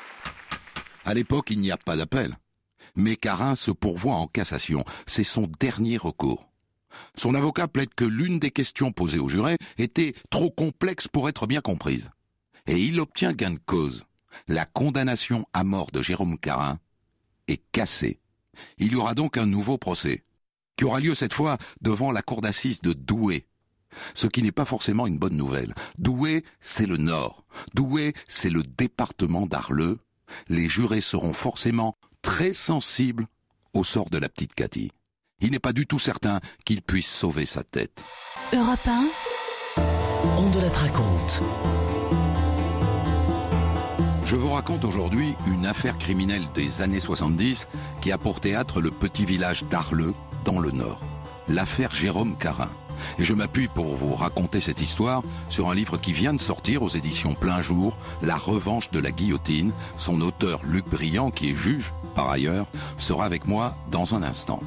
À 1.05 1.13
l'époque, 1.13 1.49
il 1.51 1.59
n'y 1.59 1.71
a 1.71 1.77
pas 1.77 1.95
d'appel. 1.95 2.37
Mais 2.97 3.15
Carin 3.15 3.55
se 3.55 3.71
pourvoit 3.71 4.15
en 4.15 4.27
cassation. 4.27 4.83
C'est 5.05 5.23
son 5.23 5.47
dernier 5.59 5.97
recours. 5.97 6.49
Son 7.15 7.35
avocat 7.35 7.67
plaide 7.67 7.93
que 7.95 8.05
l'une 8.05 8.39
des 8.39 8.51
questions 8.51 8.91
posées 8.91 9.19
au 9.19 9.29
juré 9.29 9.57
était 9.77 10.13
trop 10.29 10.49
complexe 10.49 11.07
pour 11.07 11.29
être 11.29 11.47
bien 11.47 11.61
comprise. 11.61 12.09
Et 12.65 12.79
il 12.79 12.99
obtient 12.99 13.33
gain 13.33 13.51
de 13.51 13.59
cause. 13.65 14.03
La 14.47 14.65
condamnation 14.65 15.45
à 15.53 15.63
mort 15.63 15.91
de 15.91 16.01
Jérôme 16.01 16.37
Carin 16.37 16.79
est 17.47 17.61
cassée. 17.71 18.19
Il 18.77 18.91
y 18.91 18.95
aura 18.95 19.13
donc 19.13 19.37
un 19.37 19.45
nouveau 19.45 19.77
procès, 19.77 20.23
qui 20.75 20.85
aura 20.85 20.99
lieu 20.99 21.15
cette 21.15 21.33
fois 21.33 21.57
devant 21.81 22.11
la 22.11 22.21
cour 22.21 22.41
d'assises 22.41 22.81
de 22.81 22.93
Douai. 22.93 23.45
Ce 24.13 24.27
qui 24.27 24.43
n'est 24.43 24.51
pas 24.51 24.65
forcément 24.65 25.07
une 25.07 25.17
bonne 25.17 25.37
nouvelle. 25.37 25.73
Douai, 25.97 26.43
c'est 26.59 26.85
le 26.85 26.97
Nord. 26.97 27.45
Douai, 27.73 28.13
c'est 28.27 28.49
le 28.49 28.63
département 28.63 29.45
d'Arleux. 29.45 29.99
Les 30.49 30.67
jurés 30.67 31.01
seront 31.01 31.33
forcément 31.33 31.95
très 32.27 32.53
sensibles 32.53 33.25
au 33.73 33.85
sort 33.85 34.09
de 34.09 34.17
la 34.17 34.27
petite 34.27 34.53
Cathy. 34.53 34.91
Il 35.39 35.51
n'est 35.51 35.59
pas 35.59 35.71
du 35.71 35.87
tout 35.87 35.97
certain 35.97 36.41
qu'il 36.65 36.81
puisse 36.81 37.07
sauver 37.07 37.45
sa 37.45 37.63
tête. 37.63 38.03
Europe 38.53 38.85
1, 38.85 39.05
On 40.37 40.49
de 40.49 40.59
la 40.59 40.67
raconte. 40.67 41.41
Je 44.25 44.35
vous 44.35 44.51
raconte 44.51 44.83
aujourd'hui 44.83 45.35
une 45.47 45.65
affaire 45.65 45.97
criminelle 45.97 46.43
des 46.53 46.81
années 46.81 46.99
70 46.99 47.65
qui 48.01 48.11
a 48.11 48.17
pour 48.17 48.41
théâtre 48.41 48.81
le 48.81 48.91
petit 48.91 49.23
village 49.23 49.63
d'Arleux, 49.63 50.13
dans 50.43 50.59
le 50.59 50.71
Nord. 50.71 50.99
L'affaire 51.47 51.95
Jérôme 51.95 52.37
Carin. 52.37 52.71
Et 53.19 53.23
je 53.23 53.33
m'appuie 53.33 53.69
pour 53.69 53.95
vous 53.95 54.15
raconter 54.15 54.59
cette 54.59 54.81
histoire 54.81 55.23
sur 55.47 55.69
un 55.69 55.75
livre 55.75 55.97
qui 55.97 56.11
vient 56.11 56.33
de 56.33 56.41
sortir 56.41 56.83
aux 56.83 56.89
éditions 56.89 57.35
Plein 57.35 57.61
Jour, 57.61 57.97
La 58.21 58.35
revanche 58.35 58.91
de 58.91 58.99
la 58.99 59.11
guillotine. 59.11 59.71
Son 59.95 60.19
auteur 60.19 60.59
Luc 60.65 60.89
Briand, 60.89 61.31
qui 61.31 61.51
est 61.51 61.55
juge 61.55 61.93
par 62.17 62.31
ailleurs, 62.31 62.65
sera 62.97 63.25
avec 63.25 63.45
moi 63.47 63.77
dans 63.91 64.15
un 64.15 64.23
instant. 64.23 64.63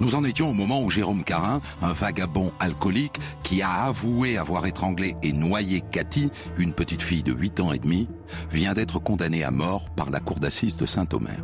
Nous 0.00 0.16
en 0.16 0.24
étions 0.24 0.50
au 0.50 0.52
moment 0.52 0.82
où 0.82 0.90
Jérôme 0.90 1.22
Carin, 1.22 1.60
un 1.80 1.92
vagabond 1.92 2.50
alcoolique 2.58 3.20
qui 3.44 3.62
a 3.62 3.84
avoué 3.84 4.36
avoir 4.36 4.66
étranglé 4.66 5.14
et 5.22 5.32
noyé 5.32 5.80
Cathy, 5.92 6.30
une 6.58 6.72
petite 6.72 7.02
fille 7.02 7.22
de 7.22 7.32
8 7.32 7.60
ans 7.60 7.72
et 7.72 7.78
demi, 7.78 8.08
vient 8.50 8.74
d'être 8.74 8.98
condamné 8.98 9.44
à 9.44 9.52
mort 9.52 9.90
par 9.90 10.10
la 10.10 10.18
cour 10.18 10.40
d'assises 10.40 10.76
de 10.76 10.86
Saint-Omer. 10.86 11.38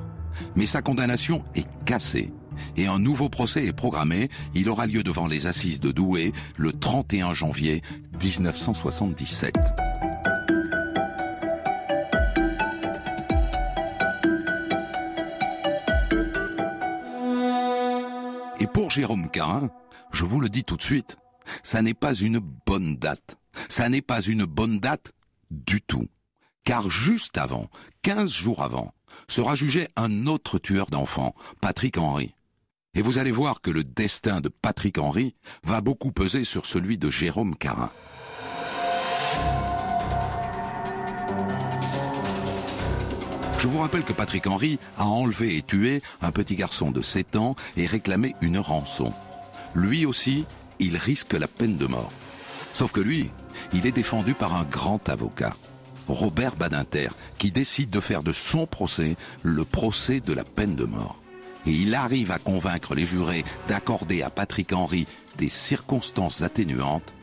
Mais 0.56 0.66
sa 0.66 0.82
condamnation 0.82 1.44
est 1.54 1.68
cassée 1.84 2.32
et 2.76 2.88
un 2.88 2.98
nouveau 2.98 3.28
procès 3.28 3.64
est 3.64 3.72
programmé. 3.72 4.30
Il 4.56 4.68
aura 4.68 4.86
lieu 4.86 5.04
devant 5.04 5.28
les 5.28 5.46
assises 5.46 5.78
de 5.78 5.92
Douai 5.92 6.32
le 6.56 6.72
31 6.72 7.32
janvier 7.32 7.80
1977. 8.20 9.54
Jérôme 18.94 19.28
Carin, 19.28 19.70
je 20.12 20.24
vous 20.24 20.38
le 20.38 20.48
dis 20.48 20.62
tout 20.62 20.76
de 20.76 20.82
suite, 20.82 21.16
ça 21.64 21.82
n'est 21.82 21.94
pas 21.94 22.14
une 22.14 22.38
bonne 22.38 22.94
date. 22.94 23.38
Ça 23.68 23.88
n'est 23.88 24.02
pas 24.02 24.20
une 24.20 24.44
bonne 24.44 24.78
date 24.78 25.10
du 25.50 25.82
tout. 25.82 26.06
Car 26.62 26.88
juste 26.90 27.36
avant, 27.36 27.68
15 28.02 28.30
jours 28.30 28.62
avant, 28.62 28.94
sera 29.26 29.56
jugé 29.56 29.88
un 29.96 30.28
autre 30.28 30.60
tueur 30.60 30.90
d'enfants, 30.90 31.34
Patrick 31.60 31.98
Henry. 31.98 32.36
Et 32.94 33.02
vous 33.02 33.18
allez 33.18 33.32
voir 33.32 33.62
que 33.62 33.72
le 33.72 33.82
destin 33.82 34.40
de 34.40 34.48
Patrick 34.48 34.96
Henry 34.96 35.34
va 35.64 35.80
beaucoup 35.80 36.12
peser 36.12 36.44
sur 36.44 36.64
celui 36.64 36.96
de 36.96 37.10
Jérôme 37.10 37.56
Carin. 37.56 37.90
Je 43.64 43.68
vous 43.70 43.78
rappelle 43.78 44.04
que 44.04 44.12
Patrick 44.12 44.46
Henry 44.46 44.78
a 44.98 45.06
enlevé 45.06 45.56
et 45.56 45.62
tué 45.62 46.02
un 46.20 46.32
petit 46.32 46.54
garçon 46.54 46.90
de 46.90 47.00
7 47.00 47.36
ans 47.36 47.56
et 47.78 47.86
réclamé 47.86 48.34
une 48.42 48.58
rançon. 48.58 49.14
Lui 49.74 50.04
aussi, 50.04 50.44
il 50.80 50.98
risque 50.98 51.32
la 51.32 51.48
peine 51.48 51.78
de 51.78 51.86
mort. 51.86 52.12
Sauf 52.74 52.92
que 52.92 53.00
lui, 53.00 53.30
il 53.72 53.86
est 53.86 53.90
défendu 53.90 54.34
par 54.34 54.54
un 54.54 54.64
grand 54.64 55.08
avocat, 55.08 55.56
Robert 56.08 56.56
Badinter, 56.56 57.08
qui 57.38 57.50
décide 57.50 57.88
de 57.88 58.00
faire 58.00 58.22
de 58.22 58.34
son 58.34 58.66
procès 58.66 59.16
le 59.42 59.64
procès 59.64 60.20
de 60.20 60.34
la 60.34 60.44
peine 60.44 60.76
de 60.76 60.84
mort. 60.84 61.16
Et 61.64 61.72
il 61.72 61.94
arrive 61.94 62.32
à 62.32 62.38
convaincre 62.38 62.94
les 62.94 63.06
jurés 63.06 63.46
d'accorder 63.66 64.20
à 64.20 64.28
Patrick 64.28 64.74
Henry 64.74 65.06
des 65.38 65.48
circonstances 65.48 66.42
atténuantes. 66.42 67.14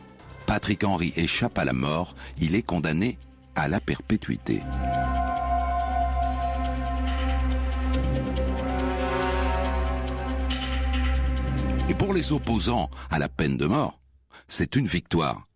Patrick 0.47 0.84
Henry 0.84 1.13
échappe 1.17 1.60
à 1.60 1.65
la 1.65 1.73
mort, 1.73 2.15
il 2.39 2.56
est 2.56 2.63
condamné 2.63 3.19
à 3.54 3.67
la 3.67 3.80
perpétuité. 3.80 4.62
Et 11.91 11.93
pour 11.93 12.13
les 12.13 12.32
opposants 12.32 12.89
à 13.10 13.19
la 13.19 13.27
peine 13.27 13.58
de 13.58 13.65
mort, 13.65 13.99
c'est 14.47 14.77
une 14.77 14.88
victoire. 14.88 15.49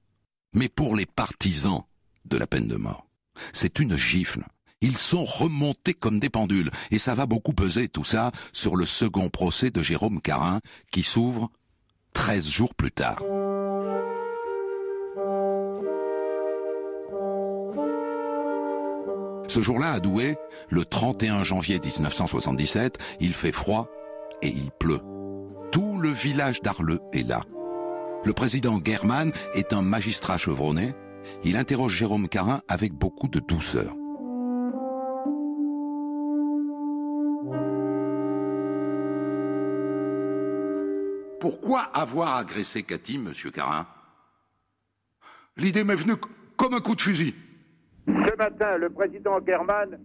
Mais 0.53 0.67
pour 0.67 0.97
les 0.97 1.05
partisans 1.05 1.83
de 2.25 2.35
la 2.35 2.45
peine 2.45 2.67
de 2.67 2.75
mort, 2.75 3.07
c'est 3.53 3.79
une 3.79 3.95
gifle. 3.95 4.43
Ils 4.81 4.97
sont 4.97 5.23
remontés 5.23 5.93
comme 5.93 6.19
des 6.19 6.29
pendules, 6.29 6.71
et 6.91 6.97
ça 6.97 7.15
va 7.15 7.25
beaucoup 7.25 7.53
peser 7.53 7.87
tout 7.87 8.03
ça 8.03 8.33
sur 8.51 8.75
le 8.75 8.85
second 8.85 9.29
procès 9.29 9.71
de 9.71 9.81
Jérôme 9.81 10.19
Carin, 10.19 10.59
qui 10.91 11.03
s'ouvre 11.03 11.49
13 12.11 12.49
jours 12.49 12.75
plus 12.75 12.91
tard. 12.91 13.19
Ce 19.47 19.61
jour-là, 19.61 19.93
à 19.93 19.99
Douai, 20.01 20.35
le 20.67 20.83
31 20.83 21.45
janvier 21.45 21.79
1977, 21.79 22.97
il 23.21 23.33
fait 23.33 23.53
froid 23.53 23.87
et 24.41 24.49
il 24.49 24.69
pleut. 24.71 24.99
Tout 25.75 25.99
le 26.01 26.07
village 26.07 26.61
d'Arleux 26.61 27.01
est 27.11 27.27
là. 27.27 27.41
Le 28.23 28.31
président 28.31 28.79
German 28.81 29.33
est 29.55 29.73
un 29.73 29.81
magistrat 29.81 30.37
chevronné. 30.37 30.93
Il 31.43 31.57
interroge 31.57 31.91
Jérôme 31.91 32.29
Carin 32.29 32.61
avec 32.69 32.93
beaucoup 32.93 33.27
de 33.27 33.41
douceur. 33.41 33.93
Pourquoi 41.41 41.81
avoir 41.93 42.37
agressé 42.37 42.83
Cathy, 42.83 43.17
monsieur 43.17 43.51
Carin? 43.51 43.85
L'idée 45.57 45.83
m'est 45.83 45.95
venue 45.95 46.15
comme 46.55 46.73
un 46.73 46.79
coup 46.79 46.95
de 46.95 47.01
fusil. 47.01 47.35
Ce 48.07 48.37
matin, 48.37 48.77
le 48.77 48.89
président 48.91 49.45
German 49.45 49.99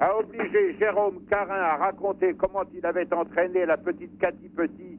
a 0.00 0.16
obligé 0.16 0.76
Jérôme 0.76 1.24
Carin 1.30 1.54
à 1.54 1.76
raconter 1.76 2.34
comment 2.34 2.64
il 2.74 2.84
avait 2.84 3.14
entraîné 3.14 3.64
la 3.64 3.76
petite 3.76 4.18
Cathy 4.18 4.48
Petit 4.48 4.93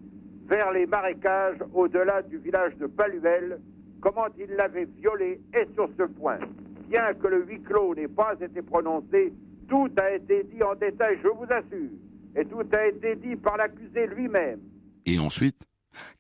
vers 0.48 0.72
les 0.72 0.86
marécages 0.86 1.58
au-delà 1.74 2.22
du 2.22 2.38
village 2.38 2.76
de 2.78 2.88
Paluel, 2.88 3.60
comment 4.02 4.28
il 4.38 4.52
l'avait 4.56 4.86
violée 4.86 5.42
et 5.54 5.66
sur 5.74 5.90
ce 5.98 6.04
point. 6.04 6.40
Bien 6.88 7.14
que 7.16 7.28
le 7.28 7.46
huis 7.46 7.62
clos 7.62 7.96
n'ait 7.96 8.08
pas 8.08 8.36
été 8.40 8.62
prononcé, 8.62 9.34
tout 9.68 9.90
a 9.98 10.12
été 10.12 10.44
dit 10.44 10.62
en 10.62 10.76
détail, 10.76 11.18
je 11.24 11.30
vous 11.30 11.52
assure. 11.52 11.90
Et 12.36 12.46
tout 12.46 12.66
a 12.74 12.88
été 12.88 13.16
dit 13.16 13.36
par 13.36 13.58
l'accusé 13.58 14.08
lui-même. 14.08 14.60
Et 15.06 15.18
ensuite, 15.20 15.66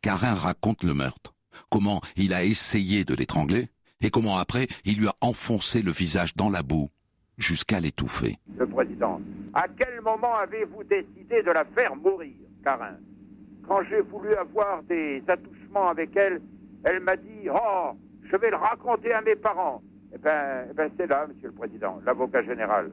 Carin 0.02 0.34
raconte 0.34 0.84
le 0.84 0.94
meurtre. 0.94 1.34
Comment 1.70 2.02
il 2.16 2.34
a 2.34 2.44
essayé 2.44 3.06
de 3.06 3.14
l'étrangler 3.14 3.68
et 4.02 4.10
comment 4.10 4.38
après 4.38 4.68
il 4.84 5.00
lui 5.00 5.08
a 5.08 5.16
enfoncé 5.22 5.82
le 5.82 5.92
visage 5.92 6.36
dans 6.36 6.50
la 6.50 6.64
boue 6.64 6.90
jusqu'à 7.38 7.80
l'étouffer. 7.80 8.36
Le 8.58 8.66
président, 8.66 9.22
à 9.54 9.66
quel 9.78 10.02
moment 10.02 10.36
avez-vous 10.36 10.84
décidé 10.84 11.44
de 11.44 11.52
la 11.52 11.66
faire 11.66 11.96
mourir, 11.96 12.34
Carin? 12.64 12.98
Quand 13.67 13.84
j'ai 13.89 14.01
voulu 14.01 14.34
avoir 14.36 14.84
des 14.84 15.23
attouchements 15.28 15.89
avec 15.89 16.15
elle, 16.15 16.41
elle 16.84 16.99
m'a 16.99 17.15
dit 17.15 17.49
Oh, 17.51 17.91
je 18.23 18.36
vais 18.38 18.49
le 18.49 18.58
raconter 18.58 19.12
à 19.13 19.21
mes 19.21 19.36
parents. 19.36 19.82
Eh 20.13 20.17
bien, 20.17 20.65
eh 20.69 20.73
ben, 20.73 20.89
c'est 20.97 21.08
là, 21.08 21.28
monsieur 21.28 21.47
le 21.47 21.54
président, 21.54 21.99
l'avocat 22.06 22.43
général. 22.43 22.91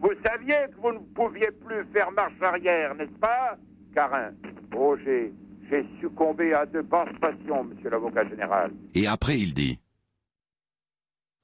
Vous 0.00 0.10
saviez 0.24 0.66
que 0.74 0.80
vous 0.80 0.92
ne 0.92 0.98
pouviez 1.14 1.50
plus 1.50 1.84
faire 1.92 2.10
marche 2.12 2.40
arrière, 2.40 2.94
n'est-ce 2.94 3.18
pas, 3.18 3.56
Carin? 3.94 4.32
Oh, 4.76 4.96
j'ai, 5.04 5.32
j'ai 5.70 5.86
succombé 6.00 6.54
à 6.54 6.66
de 6.66 6.80
basses 6.80 7.14
passions, 7.20 7.64
monsieur 7.64 7.90
l'avocat 7.90 8.26
général. 8.28 8.72
Et 8.94 9.06
après 9.06 9.38
il 9.38 9.54
dit 9.54 9.78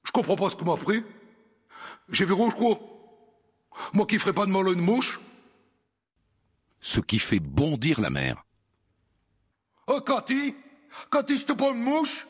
Je 0.05 0.11
comprends 0.11 0.35
pas 0.35 0.49
ce 0.49 0.55
qu'on 0.55 0.65
m'a 0.65 0.77
pris. 0.77 1.03
J'ai 2.09 2.25
vu 2.25 2.33
rouge 2.33 2.55
quoi 2.55 2.77
Moi 3.93 4.05
qui 4.05 4.19
ferai 4.19 4.33
pas 4.33 4.45
de 4.45 4.51
mal 4.51 4.67
à 4.67 4.71
une 4.71 4.81
mouche 4.81 5.19
ce 6.85 6.99
qui 6.99 7.17
fait 7.17 7.39
bondir 7.39 7.99
la 7.99 8.11
mère. 8.11 8.45
Oh, 9.87 10.01
Cathy 10.01 10.55
Cathy, 11.11 11.37
c'était 11.37 11.55
pas 11.55 11.69
une 11.69 11.83
mouche 11.83 12.25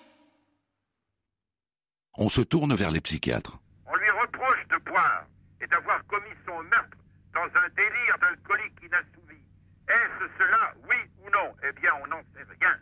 On 2.18 2.28
se 2.28 2.42
tourne 2.42 2.76
vers 2.76 2.92
les 2.92 3.00
psychiatres. 3.00 3.58
On 3.86 3.96
lui 3.96 4.10
reproche 4.10 4.68
de 4.68 4.78
boire 4.90 5.26
et 5.62 5.68
d'avoir 5.68 6.06
commis 6.08 6.36
son 6.46 6.62
meurtre 6.64 6.98
dans 7.34 7.46
un 7.46 7.70
délire 7.70 8.18
d'alcoolique 8.20 8.78
inassouvi. 8.84 9.40
Est-ce 9.88 10.28
cela, 10.38 10.74
oui 10.90 10.98
ou 11.24 11.30
non? 11.30 11.56
Eh 11.64 11.72
bien, 11.80 11.92
on 12.04 12.08
n'en 12.08 12.22
sait 12.34 12.44
rien. 12.60 12.76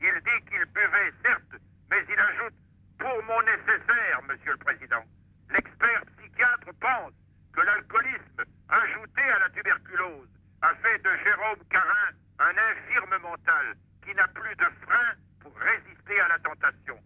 Il 0.00 0.14
dit 0.22 0.50
qu'il 0.50 0.64
buvait, 0.66 1.12
certes, 1.24 1.60
mais 1.90 2.04
il 2.08 2.20
ajoute 2.20 2.54
pour 2.98 3.22
mon 3.24 3.42
nécessaire, 3.42 4.22
monsieur 4.28 4.52
le 4.52 4.58
président. 4.58 5.04
L'expert 5.50 6.02
psychiatre 6.16 6.70
pense 6.80 7.12
que 7.52 7.62
l'alcoolisme, 7.62 8.44
ajouté 8.68 9.22
à 9.22 9.38
la 9.40 9.50
tuberculose, 9.50 10.28
a 10.62 10.74
fait 10.76 10.98
de 10.98 11.10
Jérôme 11.24 11.64
Carin 11.68 12.10
un 12.38 12.54
infirme 12.70 13.18
mental 13.22 13.76
qui 14.10 14.16
n'a 14.16 14.26
plus 14.28 14.56
de 14.56 14.64
frein 14.86 15.14
pour 15.40 15.52
résister 15.54 16.20
à 16.20 16.28
la 16.28 16.38
tentation. 16.38 16.96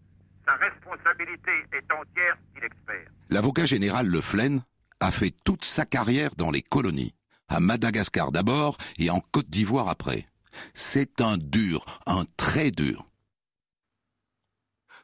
Sa 0.46 0.54
responsabilité 0.54 1.50
est 1.72 1.92
entière, 1.92 2.36
dit 2.54 2.60
l'expert. 2.60 3.10
L'avocat 3.30 3.66
général 3.66 4.06
Le 4.06 4.20
Flen 4.20 4.62
a 5.00 5.10
fait 5.10 5.34
toute 5.44 5.64
sa 5.64 5.84
carrière 5.84 6.34
dans 6.36 6.50
les 6.50 6.62
colonies, 6.62 7.14
à 7.48 7.60
Madagascar 7.60 8.32
d'abord 8.32 8.76
et 8.98 9.10
en 9.10 9.20
Côte 9.20 9.50
d'Ivoire 9.50 9.88
après. 9.88 10.28
C'est 10.72 11.20
un 11.20 11.36
dur, 11.36 11.84
un 12.06 12.24
très 12.36 12.70
dur. 12.70 13.04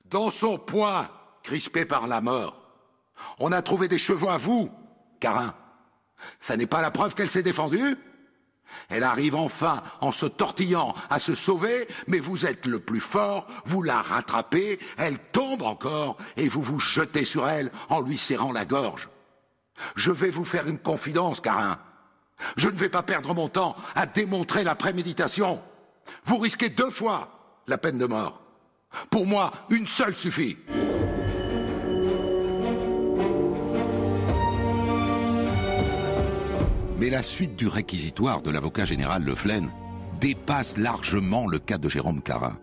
Dans 0.05 0.31
son 0.31 0.59
poing, 0.59 1.09
crispé 1.43 1.85
par 1.85 2.07
la 2.07 2.21
mort, 2.21 2.57
on 3.39 3.53
a 3.53 3.63
trouvé 3.63 3.89
des 3.89 3.99
chevaux 3.99 4.29
à 4.29 4.39
vous, 4.39 4.71
Carin. 5.21 5.55
Ça 6.39 6.57
n'est 6.57 6.67
pas 6.67 6.83
la 6.83 6.91
preuve 6.91 7.15
qu'elle 7.15 7.31
s'est 7.31 7.43
défendue 7.43 7.97
Elle 8.89 9.05
arrive 9.05 9.35
enfin 9.35 9.83
en 10.01 10.13
se 10.13 10.27
tortillant 10.27 10.95
à 11.11 11.19
se 11.19 11.35
sauver, 11.35 11.89
mais 12.09 12.19
vous 12.19 12.47
êtes 12.47 12.67
le 12.67 12.81
plus 12.81 13.01
fort, 13.01 13.47
vous 13.65 13.83
la 13.83 14.01
rattrapez, 14.01 14.79
elle 14.99 15.19
tombe 15.19 15.63
encore, 15.63 16.17
et 16.37 16.49
vous 16.49 16.63
vous 16.63 16.81
jetez 16.81 17.25
sur 17.25 17.49
elle 17.49 17.71
en 17.89 18.01
lui 18.01 18.19
serrant 18.19 18.53
la 18.53 18.65
gorge. 18.65 19.09
Je 19.97 20.11
vais 20.11 20.31
vous 20.31 20.45
faire 20.45 20.69
une 20.69 20.79
confidence, 20.79 21.41
Carin. 21.41 21.79
Je 22.57 22.69
ne 22.69 22.77
vais 22.77 22.89
pas 22.89 23.03
perdre 23.03 23.35
mon 23.35 23.49
temps 23.49 23.77
à 23.95 24.07
démontrer 24.07 24.65
la 24.65 24.75
préméditation. 24.75 25.63
Vous 26.25 26.39
risquez 26.39 26.69
deux 26.69 26.91
fois 26.91 27.63
la 27.67 27.79
peine 27.79 27.99
de 27.99 28.07
mort. 28.07 28.41
Pour 29.11 29.27
moi, 29.27 29.53
une 29.71 29.87
seule 29.87 30.17
suffit. 30.17 30.57
Mais 37.01 37.09
la 37.09 37.23
suite 37.23 37.57
du 37.57 37.67
réquisitoire 37.67 38.43
de 38.43 38.51
l'avocat 38.51 38.85
général 38.85 39.25
Le 39.25 39.35
dépasse 40.21 40.77
largement 40.77 41.47
le 41.47 41.59
cas 41.59 41.79
de 41.79 41.89
Jérôme 41.89 42.23
Carin. 42.23 42.59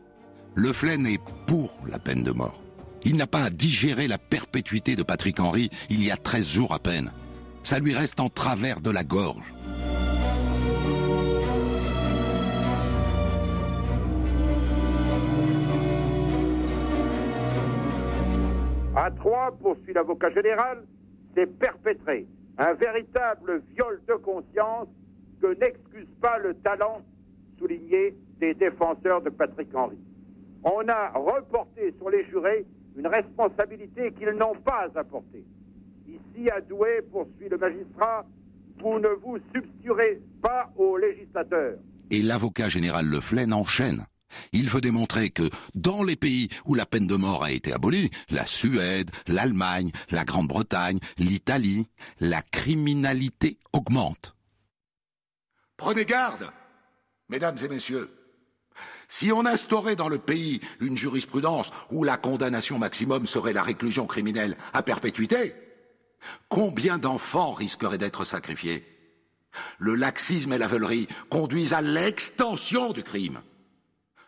Le 0.53 0.69
est 1.07 1.19
pour 1.47 1.75
la 1.89 1.97
peine 1.97 2.21
de 2.21 2.29
mort. 2.29 2.61
Il 3.03 3.17
n'a 3.17 3.25
pas 3.25 3.45
à 3.45 3.49
digérer 3.49 4.07
la 4.07 4.19
perpétuité 4.19 4.95
de 4.95 5.01
Patrick 5.01 5.39
Henry 5.39 5.71
il 5.89 6.03
y 6.03 6.11
a 6.11 6.17
13 6.17 6.47
jours 6.47 6.71
à 6.71 6.77
peine. 6.77 7.11
Ça 7.63 7.79
lui 7.79 7.95
reste 7.95 8.19
en 8.19 8.29
travers 8.29 8.79
de 8.79 8.91
la 8.91 9.03
gorge. 9.03 9.55
À 18.95 19.09
trois, 19.09 19.57
poursuit 19.59 19.93
l'avocat 19.93 20.29
général, 20.29 20.83
c'est 21.33 21.47
perpétré 21.47 22.27
un 22.57 22.73
véritable 22.73 23.61
viol 23.73 24.01
de 24.07 24.13
conscience 24.15 24.87
que 25.41 25.47
n'excuse 25.59 26.07
pas 26.21 26.37
le 26.39 26.55
talent 26.55 27.01
souligné 27.59 28.15
des 28.39 28.53
défenseurs 28.53 29.21
de 29.21 29.29
Patrick 29.29 29.73
Henry. 29.73 29.97
On 30.63 30.87
a 30.87 31.09
reporté 31.09 31.93
sur 31.97 32.09
les 32.09 32.25
jurés 32.25 32.65
une 32.97 33.07
responsabilité 33.07 34.11
qu'ils 34.13 34.31
n'ont 34.31 34.55
pas 34.55 34.87
apportée. 34.95 35.45
Ici, 36.07 36.49
à 36.49 36.61
Douai, 36.61 37.01
poursuit 37.11 37.49
le 37.49 37.57
magistrat, 37.57 38.25
vous 38.79 38.99
ne 38.99 39.09
vous 39.09 39.37
substituerez 39.53 40.19
pas 40.41 40.71
aux 40.75 40.97
législateurs. 40.97 41.77
Et 42.09 42.21
l'avocat 42.21 42.69
général 42.69 43.05
Le 43.05 43.19
Flen 43.19 43.53
enchaîne. 43.53 44.05
Il 44.51 44.69
veut 44.69 44.81
démontrer 44.81 45.29
que 45.29 45.49
dans 45.75 46.03
les 46.03 46.15
pays 46.15 46.49
où 46.65 46.75
la 46.75 46.85
peine 46.85 47.07
de 47.07 47.15
mort 47.15 47.43
a 47.43 47.51
été 47.51 47.73
abolie, 47.73 48.09
la 48.29 48.45
Suède, 48.45 49.11
l'Allemagne, 49.27 49.91
la 50.09 50.25
Grande-Bretagne, 50.25 50.99
l'Italie, 51.17 51.87
la 52.19 52.41
criminalité 52.41 53.57
augmente. 53.73 54.35
Prenez 55.77 56.05
garde, 56.05 56.51
mesdames 57.29 57.57
et 57.63 57.67
messieurs. 57.67 58.13
Si 59.09 59.31
on 59.31 59.45
instaurait 59.45 59.95
dans 59.95 60.09
le 60.09 60.17
pays 60.17 60.59
une 60.81 60.97
jurisprudence 60.97 61.71
où 61.91 62.03
la 62.03 62.17
condamnation 62.17 62.77
maximum 62.77 63.25
serait 63.27 63.53
la 63.53 63.63
réclusion 63.63 64.05
criminelle 64.05 64.57
à 64.73 64.83
perpétuité, 64.83 65.53
combien 66.49 66.97
d'enfants 66.97 67.53
risqueraient 67.53 67.97
d'être 67.97 68.25
sacrifiés? 68.25 68.85
Le 69.79 69.95
laxisme 69.95 70.53
et 70.53 70.57
la 70.57 70.67
veulerie 70.67 71.07
conduisent 71.29 71.73
à 71.73 71.81
l'extension 71.81 72.91
du 72.91 73.03
crime. 73.03 73.41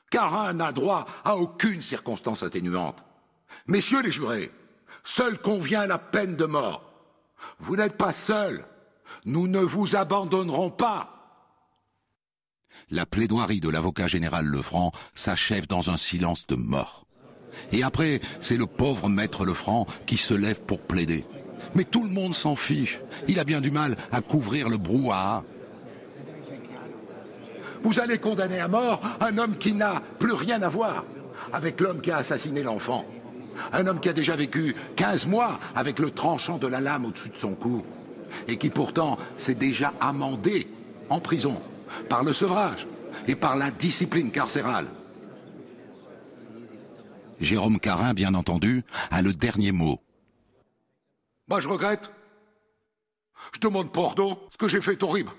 Carin 0.09 0.53
n'a 0.53 0.71
droit 0.71 1.05
à 1.23 1.37
aucune 1.37 1.81
circonstance 1.81 2.43
atténuante. 2.43 3.03
Messieurs 3.67 4.01
les 4.01 4.11
jurés, 4.11 4.51
seul 5.03 5.37
convient 5.37 5.85
la 5.85 5.97
peine 5.97 6.35
de 6.35 6.45
mort. 6.45 6.83
Vous 7.59 7.75
n'êtes 7.75 7.97
pas 7.97 8.13
seuls. 8.13 8.65
Nous 9.25 9.47
ne 9.47 9.59
vous 9.59 9.95
abandonnerons 9.95 10.69
pas. 10.69 11.15
La 12.89 13.05
plaidoirie 13.05 13.59
de 13.59 13.69
l'avocat 13.69 14.07
général 14.07 14.45
Lefranc 14.45 14.91
s'achève 15.15 15.67
dans 15.67 15.89
un 15.89 15.97
silence 15.97 16.47
de 16.47 16.55
mort. 16.55 17.05
Et 17.71 17.83
après, 17.83 18.21
c'est 18.39 18.57
le 18.57 18.67
pauvre 18.67 19.09
maître 19.09 19.45
Lefranc 19.45 19.85
qui 20.05 20.17
se 20.17 20.33
lève 20.33 20.61
pour 20.61 20.81
plaider. 20.81 21.25
Mais 21.75 21.83
tout 21.83 22.03
le 22.03 22.09
monde 22.09 22.35
s'en 22.35 22.55
fiche. 22.55 22.99
Il 23.27 23.39
a 23.39 23.43
bien 23.43 23.61
du 23.61 23.71
mal 23.71 23.97
à 24.11 24.21
couvrir 24.21 24.69
le 24.69 24.77
brouhaha. 24.77 25.43
Vous 27.83 27.99
allez 27.99 28.17
condamner 28.17 28.59
à 28.59 28.67
mort 28.67 29.01
un 29.21 29.37
homme 29.37 29.57
qui 29.57 29.73
n'a 29.73 30.01
plus 30.19 30.33
rien 30.33 30.61
à 30.61 30.69
voir 30.69 31.05
avec 31.53 31.79
l'homme 31.79 32.01
qui 32.01 32.11
a 32.11 32.17
assassiné 32.17 32.63
l'enfant. 32.63 33.05
Un 33.73 33.87
homme 33.87 33.99
qui 33.99 34.09
a 34.09 34.13
déjà 34.13 34.35
vécu 34.35 34.75
15 34.95 35.27
mois 35.27 35.59
avec 35.75 35.99
le 35.99 36.11
tranchant 36.11 36.57
de 36.57 36.67
la 36.67 36.81
lame 36.81 37.05
au-dessus 37.05 37.29
de 37.29 37.37
son 37.37 37.55
cou. 37.55 37.83
Et 38.47 38.57
qui 38.57 38.69
pourtant 38.69 39.17
s'est 39.37 39.55
déjà 39.55 39.93
amendé 39.99 40.67
en 41.09 41.19
prison 41.19 41.59
par 42.09 42.23
le 42.23 42.33
sevrage 42.33 42.87
et 43.27 43.35
par 43.35 43.57
la 43.57 43.71
discipline 43.71 44.31
carcérale. 44.31 44.87
Jérôme 47.39 47.79
Carin, 47.79 48.13
bien 48.13 48.33
entendu, 48.33 48.83
a 49.11 49.21
le 49.21 49.33
dernier 49.33 49.71
mot. 49.71 49.99
Moi, 51.47 51.61
je 51.61 51.67
regrette. 51.67 52.11
Je 53.53 53.59
demande 53.59 53.91
pardon. 53.91 54.37
Ce 54.51 54.57
que 54.57 54.67
j'ai 54.67 54.81
fait 54.81 55.01
horrible. 55.01 55.31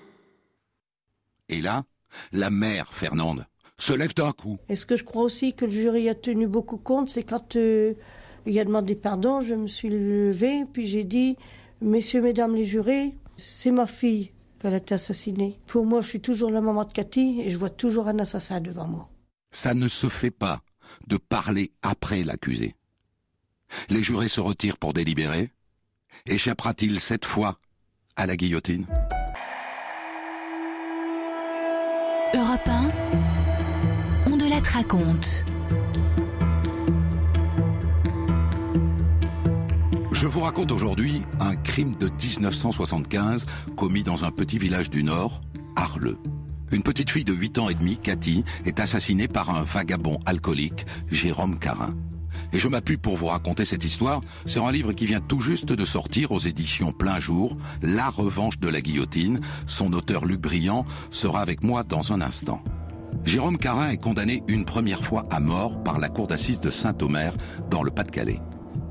Et 1.47 1.61
là, 1.61 1.83
la 2.31 2.49
mère, 2.49 2.93
Fernande, 2.93 3.45
se 3.77 3.93
lève 3.93 4.13
d'un 4.13 4.31
coup. 4.31 4.57
Et 4.69 4.75
ce 4.75 4.85
que 4.85 4.95
je 4.95 5.03
crois 5.03 5.23
aussi 5.23 5.53
que 5.53 5.65
le 5.65 5.71
jury 5.71 6.09
a 6.09 6.15
tenu 6.15 6.47
beaucoup 6.47 6.77
compte, 6.77 7.09
c'est 7.09 7.23
quand 7.23 7.55
euh, 7.55 7.93
il 8.45 8.57
a 8.59 8.65
demandé 8.65 8.95
pardon, 8.95 9.41
je 9.41 9.55
me 9.55 9.67
suis 9.67 9.89
levée, 9.89 10.65
puis 10.71 10.85
j'ai 10.85 11.03
dit, 11.03 11.37
messieurs, 11.81 12.21
mesdames 12.21 12.55
les 12.55 12.63
jurés, 12.63 13.15
c'est 13.37 13.71
ma 13.71 13.87
fille 13.87 14.31
qu'elle 14.59 14.73
a 14.73 14.77
été 14.77 14.93
assassinée. 14.93 15.59
Pour 15.65 15.85
moi, 15.85 16.01
je 16.01 16.09
suis 16.09 16.21
toujours 16.21 16.51
la 16.51 16.61
maman 16.61 16.85
de 16.85 16.91
Cathy 16.91 17.41
et 17.41 17.49
je 17.49 17.57
vois 17.57 17.69
toujours 17.69 18.07
un 18.07 18.19
assassin 18.19 18.61
devant 18.61 18.87
moi. 18.87 19.09
Ça 19.51 19.73
ne 19.73 19.87
se 19.87 20.07
fait 20.07 20.31
pas 20.31 20.61
de 21.07 21.17
parler 21.17 21.71
après 21.81 22.23
l'accusé. 22.23 22.75
Les 23.89 24.03
jurés 24.03 24.27
se 24.27 24.41
retirent 24.41 24.77
pour 24.77 24.93
délibérer. 24.93 25.51
Échappera-t-il 26.25 26.99
cette 26.99 27.25
fois 27.25 27.57
à 28.15 28.25
la 28.25 28.35
guillotine? 28.35 28.85
Europe 32.33 32.61
1, 32.65 32.91
on 34.27 34.37
de 34.37 34.49
la 34.49 34.59
raconte. 34.59 35.43
Je 40.13 40.27
vous 40.27 40.39
raconte 40.39 40.71
aujourd'hui 40.71 41.23
un 41.41 41.55
crime 41.55 41.95
de 41.95 42.07
1975 42.07 43.45
commis 43.75 44.03
dans 44.03 44.23
un 44.23 44.31
petit 44.31 44.59
village 44.59 44.89
du 44.89 45.03
Nord, 45.03 45.41
Arleux. 45.75 46.17
Une 46.71 46.83
petite 46.83 47.09
fille 47.09 47.25
de 47.25 47.33
8 47.33 47.57
ans 47.57 47.69
et 47.69 47.73
demi, 47.73 47.97
Cathy, 47.97 48.45
est 48.63 48.79
assassinée 48.79 49.27
par 49.27 49.49
un 49.49 49.63
vagabond 49.63 50.19
alcoolique, 50.25 50.85
Jérôme 51.09 51.59
Carin. 51.59 51.95
Et 52.53 52.59
je 52.59 52.67
m'appuie 52.67 52.97
pour 52.97 53.15
vous 53.15 53.27
raconter 53.27 53.65
cette 53.65 53.83
histoire 53.83 54.21
sur 54.45 54.67
un 54.67 54.71
livre 54.71 54.93
qui 54.93 55.05
vient 55.05 55.21
tout 55.21 55.39
juste 55.39 55.71
de 55.71 55.85
sortir 55.85 56.31
aux 56.31 56.39
éditions 56.39 56.91
Plein 56.91 57.19
Jour, 57.19 57.57
La 57.81 58.09
revanche 58.09 58.59
de 58.59 58.67
la 58.67 58.81
guillotine. 58.81 59.39
Son 59.67 59.93
auteur 59.93 60.25
Luc 60.25 60.41
Briand 60.41 60.85
sera 61.11 61.41
avec 61.41 61.63
moi 61.63 61.83
dans 61.83 62.11
un 62.13 62.21
instant. 62.21 62.63
Jérôme 63.23 63.57
Carin 63.57 63.89
est 63.89 64.01
condamné 64.01 64.43
une 64.47 64.65
première 64.65 65.03
fois 65.03 65.23
à 65.29 65.39
mort 65.39 65.81
par 65.83 65.99
la 65.99 66.09
cour 66.09 66.27
d'assises 66.27 66.59
de 66.59 66.71
Saint-Omer 66.71 67.35
dans 67.69 67.83
le 67.83 67.91
Pas-de-Calais. 67.91 68.39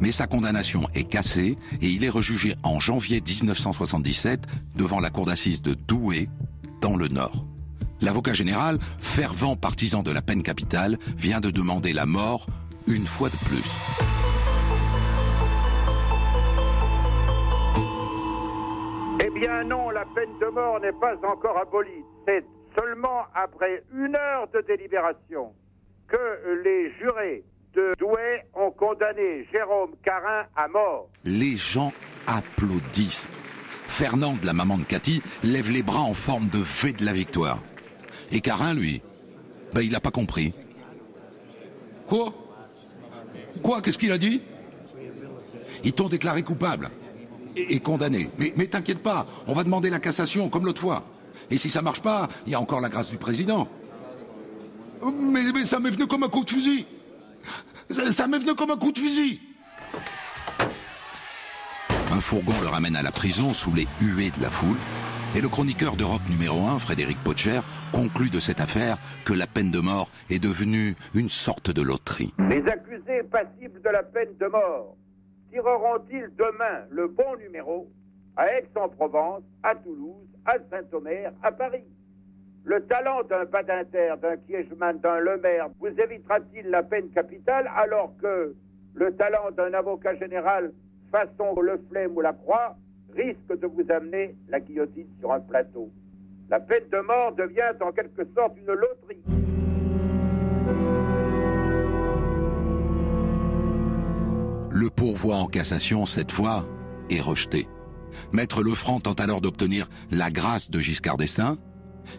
Mais 0.00 0.12
sa 0.12 0.26
condamnation 0.26 0.82
est 0.94 1.04
cassée 1.04 1.58
et 1.82 1.88
il 1.88 2.04
est 2.04 2.10
rejugé 2.10 2.54
en 2.62 2.80
janvier 2.80 3.20
1977 3.20 4.46
devant 4.76 5.00
la 5.00 5.10
cour 5.10 5.26
d'assises 5.26 5.62
de 5.62 5.74
Douai, 5.74 6.28
dans 6.80 6.96
le 6.96 7.08
Nord. 7.08 7.46
L'avocat 8.00 8.32
général, 8.32 8.78
fervent 8.98 9.56
partisan 9.56 10.02
de 10.02 10.10
la 10.10 10.22
peine 10.22 10.42
capitale, 10.42 10.98
vient 11.18 11.40
de 11.40 11.50
demander 11.50 11.92
la 11.92 12.06
mort 12.06 12.46
une 12.90 13.06
fois 13.06 13.28
de 13.28 13.36
plus. 13.46 13.70
Eh 19.24 19.30
bien 19.30 19.64
non, 19.64 19.90
la 19.90 20.04
peine 20.14 20.38
de 20.40 20.46
mort 20.46 20.80
n'est 20.80 20.92
pas 20.92 21.14
encore 21.26 21.58
abolie. 21.58 22.04
C'est 22.26 22.44
seulement 22.76 23.22
après 23.34 23.84
une 23.94 24.16
heure 24.16 24.48
de 24.52 24.60
délibération 24.66 25.52
que 26.08 26.62
les 26.64 26.92
jurés 26.98 27.44
de 27.74 27.94
Douai 27.98 28.44
ont 28.54 28.72
condamné 28.72 29.46
Jérôme 29.52 29.92
Carin 30.04 30.46
à 30.56 30.66
mort. 30.68 31.08
Les 31.24 31.56
gens 31.56 31.92
applaudissent. 32.26 33.30
Fernande, 33.86 34.42
la 34.44 34.52
maman 34.52 34.78
de 34.78 34.84
Cathy, 34.84 35.22
lève 35.44 35.70
les 35.70 35.82
bras 35.82 36.00
en 36.00 36.14
forme 36.14 36.48
de 36.48 36.58
V 36.58 36.92
de 36.92 37.04
la 37.04 37.12
victoire. 37.12 37.62
Et 38.32 38.40
Carin, 38.40 38.74
lui, 38.74 39.02
ben, 39.72 39.82
il 39.82 39.92
n'a 39.92 40.00
pas 40.00 40.10
compris. 40.10 40.54
Quoi? 42.08 42.32
Quoi? 43.62 43.80
Qu'est-ce 43.82 43.98
qu'il 43.98 44.12
a 44.12 44.18
dit? 44.18 44.40
Ils 45.84 45.92
t'ont 45.92 46.08
déclaré 46.08 46.42
coupable 46.42 46.90
et, 47.56 47.80
condamné. 47.80 48.30
Mais, 48.38 48.66
t'inquiète 48.66 49.00
pas, 49.00 49.26
on 49.46 49.52
va 49.52 49.64
demander 49.64 49.90
la 49.90 49.98
cassation 49.98 50.48
comme 50.48 50.66
l'autre 50.66 50.80
fois. 50.80 51.04
Et 51.50 51.58
si 51.58 51.68
ça 51.70 51.82
marche 51.82 52.00
pas, 52.00 52.28
il 52.46 52.52
y 52.52 52.54
a 52.54 52.60
encore 52.60 52.80
la 52.80 52.88
grâce 52.88 53.10
du 53.10 53.16
président. 53.16 53.68
Mais, 55.02 55.40
mais 55.52 55.64
ça 55.64 55.80
m'est 55.80 55.90
venu 55.90 56.06
comme 56.06 56.22
un 56.22 56.28
coup 56.28 56.44
de 56.44 56.50
fusil. 56.50 56.86
Ça, 57.90 58.12
ça 58.12 58.26
m'est 58.26 58.38
venu 58.38 58.54
comme 58.54 58.70
un 58.70 58.76
coup 58.76 58.92
de 58.92 58.98
fusil. 58.98 59.40
Un 62.12 62.20
fourgon 62.20 62.54
le 62.60 62.68
ramène 62.68 62.96
à 62.96 63.02
la 63.02 63.12
prison 63.12 63.54
sous 63.54 63.72
les 63.72 63.86
huées 64.00 64.30
de 64.30 64.42
la 64.42 64.50
foule. 64.50 64.76
Et 65.36 65.40
le 65.40 65.48
chroniqueur 65.48 65.94
d'Europe 65.94 66.26
numéro 66.28 66.58
1, 66.66 66.80
Frédéric 66.80 67.22
Potcher, 67.22 67.60
conclut 67.92 68.30
de 68.30 68.40
cette 68.40 68.60
affaire 68.60 68.96
que 69.24 69.32
la 69.32 69.46
peine 69.46 69.70
de 69.70 69.78
mort 69.78 70.10
est 70.28 70.42
devenue 70.42 70.96
une 71.14 71.28
sorte 71.28 71.70
de 71.70 71.82
loterie. 71.82 72.34
Les 72.48 72.66
accusés 72.66 73.22
passibles 73.30 73.80
de 73.80 73.90
la 73.90 74.02
peine 74.02 74.36
de 74.40 74.46
mort 74.46 74.96
tireront-ils 75.52 76.30
demain 76.36 76.82
le 76.90 77.06
bon 77.06 77.36
numéro 77.38 77.88
à 78.36 78.52
Aix-en-Provence, 78.58 79.42
à 79.62 79.76
Toulouse, 79.76 80.26
à 80.46 80.54
Saint-Omer, 80.68 81.30
à 81.44 81.52
Paris? 81.52 81.86
Le 82.64 82.82
talent 82.86 83.22
d'un 83.22 83.44
Badinter, 83.44 84.14
d'un 84.20 84.36
Kiechman, 84.36 84.94
d'un 84.94 85.20
Lemaire 85.20 85.68
vous 85.78 85.88
évitera-t-il 85.88 86.70
la 86.70 86.82
peine 86.82 87.08
capitale 87.10 87.70
alors 87.76 88.12
que 88.20 88.56
le 88.94 89.14
talent 89.14 89.52
d'un 89.56 89.72
avocat 89.74 90.16
général 90.16 90.72
façon 91.12 91.60
le 91.60 91.80
flemme 91.88 92.16
ou 92.16 92.20
la 92.20 92.32
croix 92.32 92.76
risque 93.14 93.60
de 93.60 93.66
vous 93.66 93.84
amener 93.90 94.34
la 94.48 94.60
guillotine 94.60 95.06
sur 95.18 95.32
un 95.32 95.40
plateau 95.40 95.90
La 96.48 96.60
peine 96.60 96.88
de 96.90 96.98
mort 97.00 97.34
devient 97.34 97.72
en 97.80 97.92
quelque 97.92 98.22
sorte 98.34 98.56
une 98.58 98.72
loterie. 98.72 99.22
Le 104.70 104.88
pourvoi 104.88 105.36
en 105.36 105.46
cassation, 105.46 106.06
cette 106.06 106.32
fois, 106.32 106.66
est 107.10 107.20
rejeté. 107.20 107.66
Maître 108.32 108.62
Lefranc 108.62 109.00
tente 109.00 109.20
alors 109.20 109.40
d'obtenir 109.40 109.88
la 110.10 110.30
grâce 110.30 110.70
de 110.70 110.80
Giscard 110.80 111.16
d'Estaing. 111.16 111.58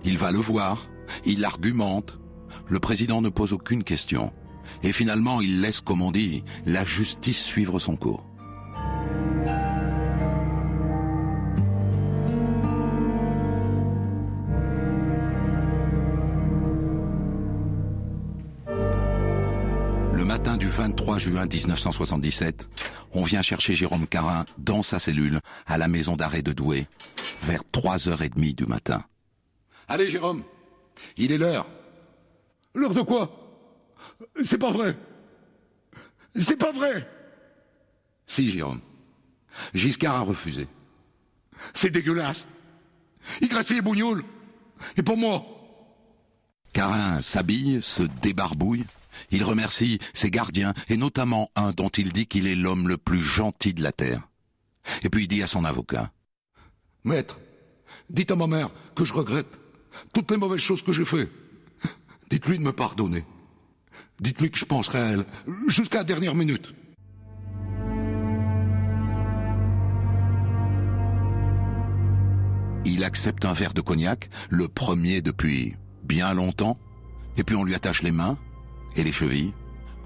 Il 0.06 0.18
va 0.18 0.32
le 0.32 0.38
voir, 0.38 0.88
il 1.26 1.42
l'argumente. 1.42 2.20
Le 2.68 2.80
président 2.80 3.22
ne 3.22 3.30
pose 3.30 3.54
aucune 3.54 3.84
question. 3.84 4.32
Et 4.84 4.92
finalement, 4.92 5.42
il 5.42 5.62
laisse, 5.62 5.82
comme 5.82 6.02
on 6.02 6.12
dit, 6.12 6.44
la 6.66 6.86
justice 6.86 7.44
suivre 7.44 7.80
son 7.80 7.96
cours. 7.96 8.31
juin 21.18 21.46
1977, 21.46 22.70
on 23.14 23.24
vient 23.24 23.42
chercher 23.42 23.76
Jérôme 23.76 24.08
Carin 24.08 24.46
dans 24.58 24.84
sa 24.84 25.00
cellule 25.00 25.40
à 25.66 25.78
la 25.78 25.88
maison 25.88 26.16
d'arrêt 26.16 26.42
de 26.42 26.54
Douai 26.54 26.88
vers 27.42 27.64
3h30 27.74 28.56
du 28.56 28.66
matin. 28.66 29.04
Allez 29.88 30.10
Jérôme, 30.10 30.44
il 31.18 31.32
est 31.32 31.38
l'heure. 31.38 31.70
L'heure 32.74 32.94
de 32.94 33.02
quoi? 33.02 33.30
C'est 34.44 34.58
pas 34.58 34.72
vrai. 34.72 34.96
C'est 36.36 36.58
pas 36.58 36.72
vrai. 36.72 37.08
Si 38.28 38.52
Jérôme. 38.52 38.82
Giscard 39.74 40.16
a 40.16 40.22
refusé. 40.22 40.68
C'est 41.74 41.90
dégueulasse. 41.90 42.48
Il 43.42 43.50
grassait 43.50 43.74
les 43.74 43.82
bougnoules. 43.82 44.24
Et 44.98 45.04
pour 45.04 45.18
moi? 45.18 45.46
Carin 46.74 47.22
s'habille, 47.22 47.82
se 47.82 48.04
débarbouille 48.04 48.86
il 49.32 49.44
remercie 49.44 50.00
ses 50.14 50.32
gardiens, 50.32 50.74
et 50.90 50.98
notamment 50.98 51.50
un 51.56 51.72
dont 51.72 51.90
il 51.90 52.12
dit 52.12 52.28
qu'il 52.28 52.48
est 52.48 52.56
l'homme 52.56 52.88
le 52.88 52.98
plus 52.98 53.22
gentil 53.22 53.74
de 53.74 53.84
la 53.84 53.92
terre. 53.92 54.28
Et 55.04 55.10
puis 55.10 55.24
il 55.24 55.28
dit 55.28 55.44
à 55.44 55.48
son 55.48 55.66
avocat. 55.66 56.12
Maître, 57.04 57.40
dites 58.10 58.32
à 58.32 58.36
ma 58.36 58.48
mère 58.48 58.70
que 58.96 59.06
je 59.06 59.14
regrette 59.14 59.60
toutes 60.14 60.32
les 60.32 60.38
mauvaises 60.38 60.62
choses 60.62 60.82
que 60.82 60.94
j'ai 60.94 61.06
faites. 61.06 61.30
Dites-lui 62.30 62.58
de 62.58 62.64
me 62.64 62.72
pardonner. 62.72 63.26
Dites-lui 64.20 64.52
que 64.52 64.58
je 64.58 64.66
penserai 64.66 65.00
à 65.00 65.06
elle 65.08 65.26
jusqu'à 65.68 66.00
la 66.00 66.04
dernière 66.04 66.36
minute. 66.36 66.74
Il 72.86 73.04
accepte 73.04 73.46
un 73.46 73.54
verre 73.54 73.74
de 73.74 73.82
cognac, 73.82 74.30
le 74.50 74.68
premier 74.68 75.22
depuis 75.22 75.76
bien 76.04 76.34
longtemps, 76.34 76.78
et 77.38 77.44
puis 77.44 77.56
on 77.56 77.64
lui 77.64 77.76
attache 77.76 78.02
les 78.02 78.12
mains 78.12 78.38
et 78.96 79.04
les 79.04 79.12
chevilles, 79.12 79.54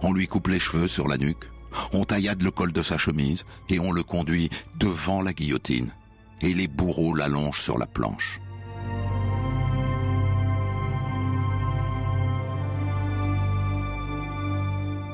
on 0.02 0.14
lui 0.14 0.28
coupe 0.28 0.48
les 0.48 0.60
cheveux 0.60 0.88
sur 0.88 1.08
la 1.08 1.18
nuque, 1.18 1.50
on 1.94 2.06
taillade 2.06 2.42
le 2.42 2.52
col 2.52 2.72
de 2.72 2.82
sa 2.82 2.98
chemise 2.98 3.46
et 3.70 3.80
on 3.80 3.92
le 3.92 4.04
conduit 4.04 4.50
devant 4.78 5.22
la 5.22 5.34
guillotine. 5.34 5.92
Et 6.42 6.54
les 6.54 6.68
bourreaux 6.68 7.14
l'allongent 7.14 7.62
sur 7.62 7.78
la 7.78 7.88
planche. 7.88 8.40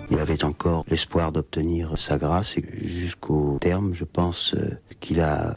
Il 0.09 0.19
avait 0.19 0.43
encore 0.43 0.83
l'espoir 0.89 1.31
d'obtenir 1.31 1.97
sa 1.97 2.17
grâce 2.17 2.57
et 2.57 2.65
jusqu'au 2.85 3.57
terme, 3.61 3.93
je 3.93 4.03
pense 4.03 4.53
euh, 4.55 4.77
qu'il 4.99 5.21
a 5.21 5.55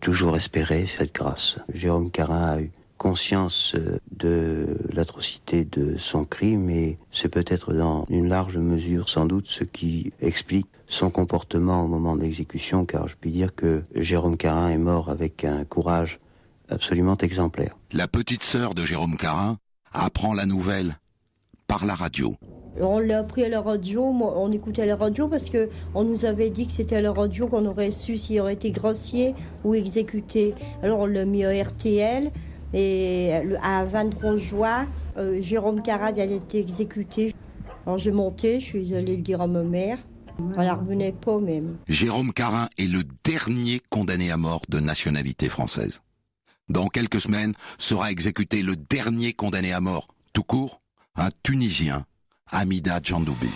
toujours 0.00 0.36
espéré 0.36 0.86
cette 0.98 1.14
grâce. 1.14 1.56
Jérôme 1.72 2.10
Carin 2.10 2.44
a 2.44 2.60
eu 2.60 2.72
conscience 2.98 3.74
euh, 3.76 3.98
de 4.12 4.76
l'atrocité 4.92 5.64
de 5.64 5.96
son 5.98 6.24
crime 6.24 6.70
et 6.70 6.98
c'est 7.12 7.28
peut-être 7.28 7.72
dans 7.72 8.06
une 8.08 8.28
large 8.28 8.56
mesure 8.56 9.08
sans 9.08 9.26
doute 9.26 9.46
ce 9.48 9.64
qui 9.64 10.12
explique 10.20 10.66
son 10.88 11.10
comportement 11.10 11.84
au 11.84 11.88
moment 11.88 12.16
de 12.16 12.22
l'exécution 12.22 12.84
car 12.84 13.08
je 13.08 13.16
puis 13.20 13.30
dire 13.30 13.54
que 13.54 13.82
Jérôme 13.94 14.36
Carin 14.36 14.70
est 14.70 14.78
mort 14.78 15.10
avec 15.10 15.44
un 15.44 15.64
courage 15.64 16.20
absolument 16.68 17.16
exemplaire. 17.18 17.76
La 17.92 18.08
petite 18.08 18.42
sœur 18.42 18.74
de 18.74 18.84
Jérôme 18.84 19.16
Carin 19.16 19.56
apprend 19.92 20.34
la 20.34 20.46
nouvelle 20.46 20.98
par 21.66 21.86
la 21.86 21.94
radio. 21.94 22.36
On 22.80 22.98
l'a 22.98 23.20
appris 23.20 23.44
à 23.44 23.48
la 23.48 23.60
radio, 23.60 24.10
moi, 24.10 24.34
on 24.36 24.50
écoutait 24.50 24.82
à 24.82 24.86
la 24.86 24.96
radio 24.96 25.28
parce 25.28 25.48
que 25.48 25.68
on 25.94 26.02
nous 26.02 26.24
avait 26.24 26.50
dit 26.50 26.66
que 26.66 26.72
c'était 26.72 26.96
à 26.96 27.00
la 27.00 27.12
radio 27.12 27.46
qu'on 27.46 27.66
aurait 27.66 27.92
su 27.92 28.18
s'il 28.18 28.40
aurait 28.40 28.54
été 28.54 28.72
grossier 28.72 29.34
ou 29.64 29.74
exécuté. 29.74 30.54
Alors 30.82 31.00
on 31.00 31.06
l'a 31.06 31.24
mis 31.24 31.44
à 31.44 31.50
RTL 31.62 32.32
et 32.74 33.40
le- 33.44 33.56
à 33.64 33.84
23 33.84 34.36
juin, 34.38 34.88
euh, 35.16 35.40
Jérôme 35.40 35.80
Carade 35.82 36.18
a 36.18 36.24
été 36.24 36.58
exécuté. 36.58 37.34
Alors 37.86 37.98
j'ai 37.98 38.10
monté, 38.12 38.60
je 38.60 38.66
suis 38.66 38.94
allée 38.94 39.16
le 39.16 39.22
dire 39.22 39.40
à 39.40 39.46
ma 39.46 39.62
mère. 39.62 39.98
Elle 40.58 40.66
ne 40.66 40.70
revenait 40.72 41.12
pas 41.12 41.38
même. 41.38 41.76
Jérôme 41.86 42.32
Carin 42.32 42.68
est 42.76 42.86
le 42.90 43.02
dernier 43.24 43.80
condamné 43.88 44.32
à 44.32 44.36
mort 44.36 44.62
de 44.68 44.80
nationalité 44.80 45.48
française. 45.48 46.02
Dans 46.68 46.88
quelques 46.88 47.20
semaines 47.20 47.54
sera 47.78 48.10
exécuté 48.10 48.62
le 48.62 48.74
dernier 48.74 49.32
condamné 49.32 49.72
à 49.72 49.80
mort, 49.80 50.08
tout 50.32 50.42
court, 50.42 50.80
un 51.14 51.28
Tunisien, 51.44 52.04
Hamida 52.50 52.98
Djandoubi. 53.02 53.50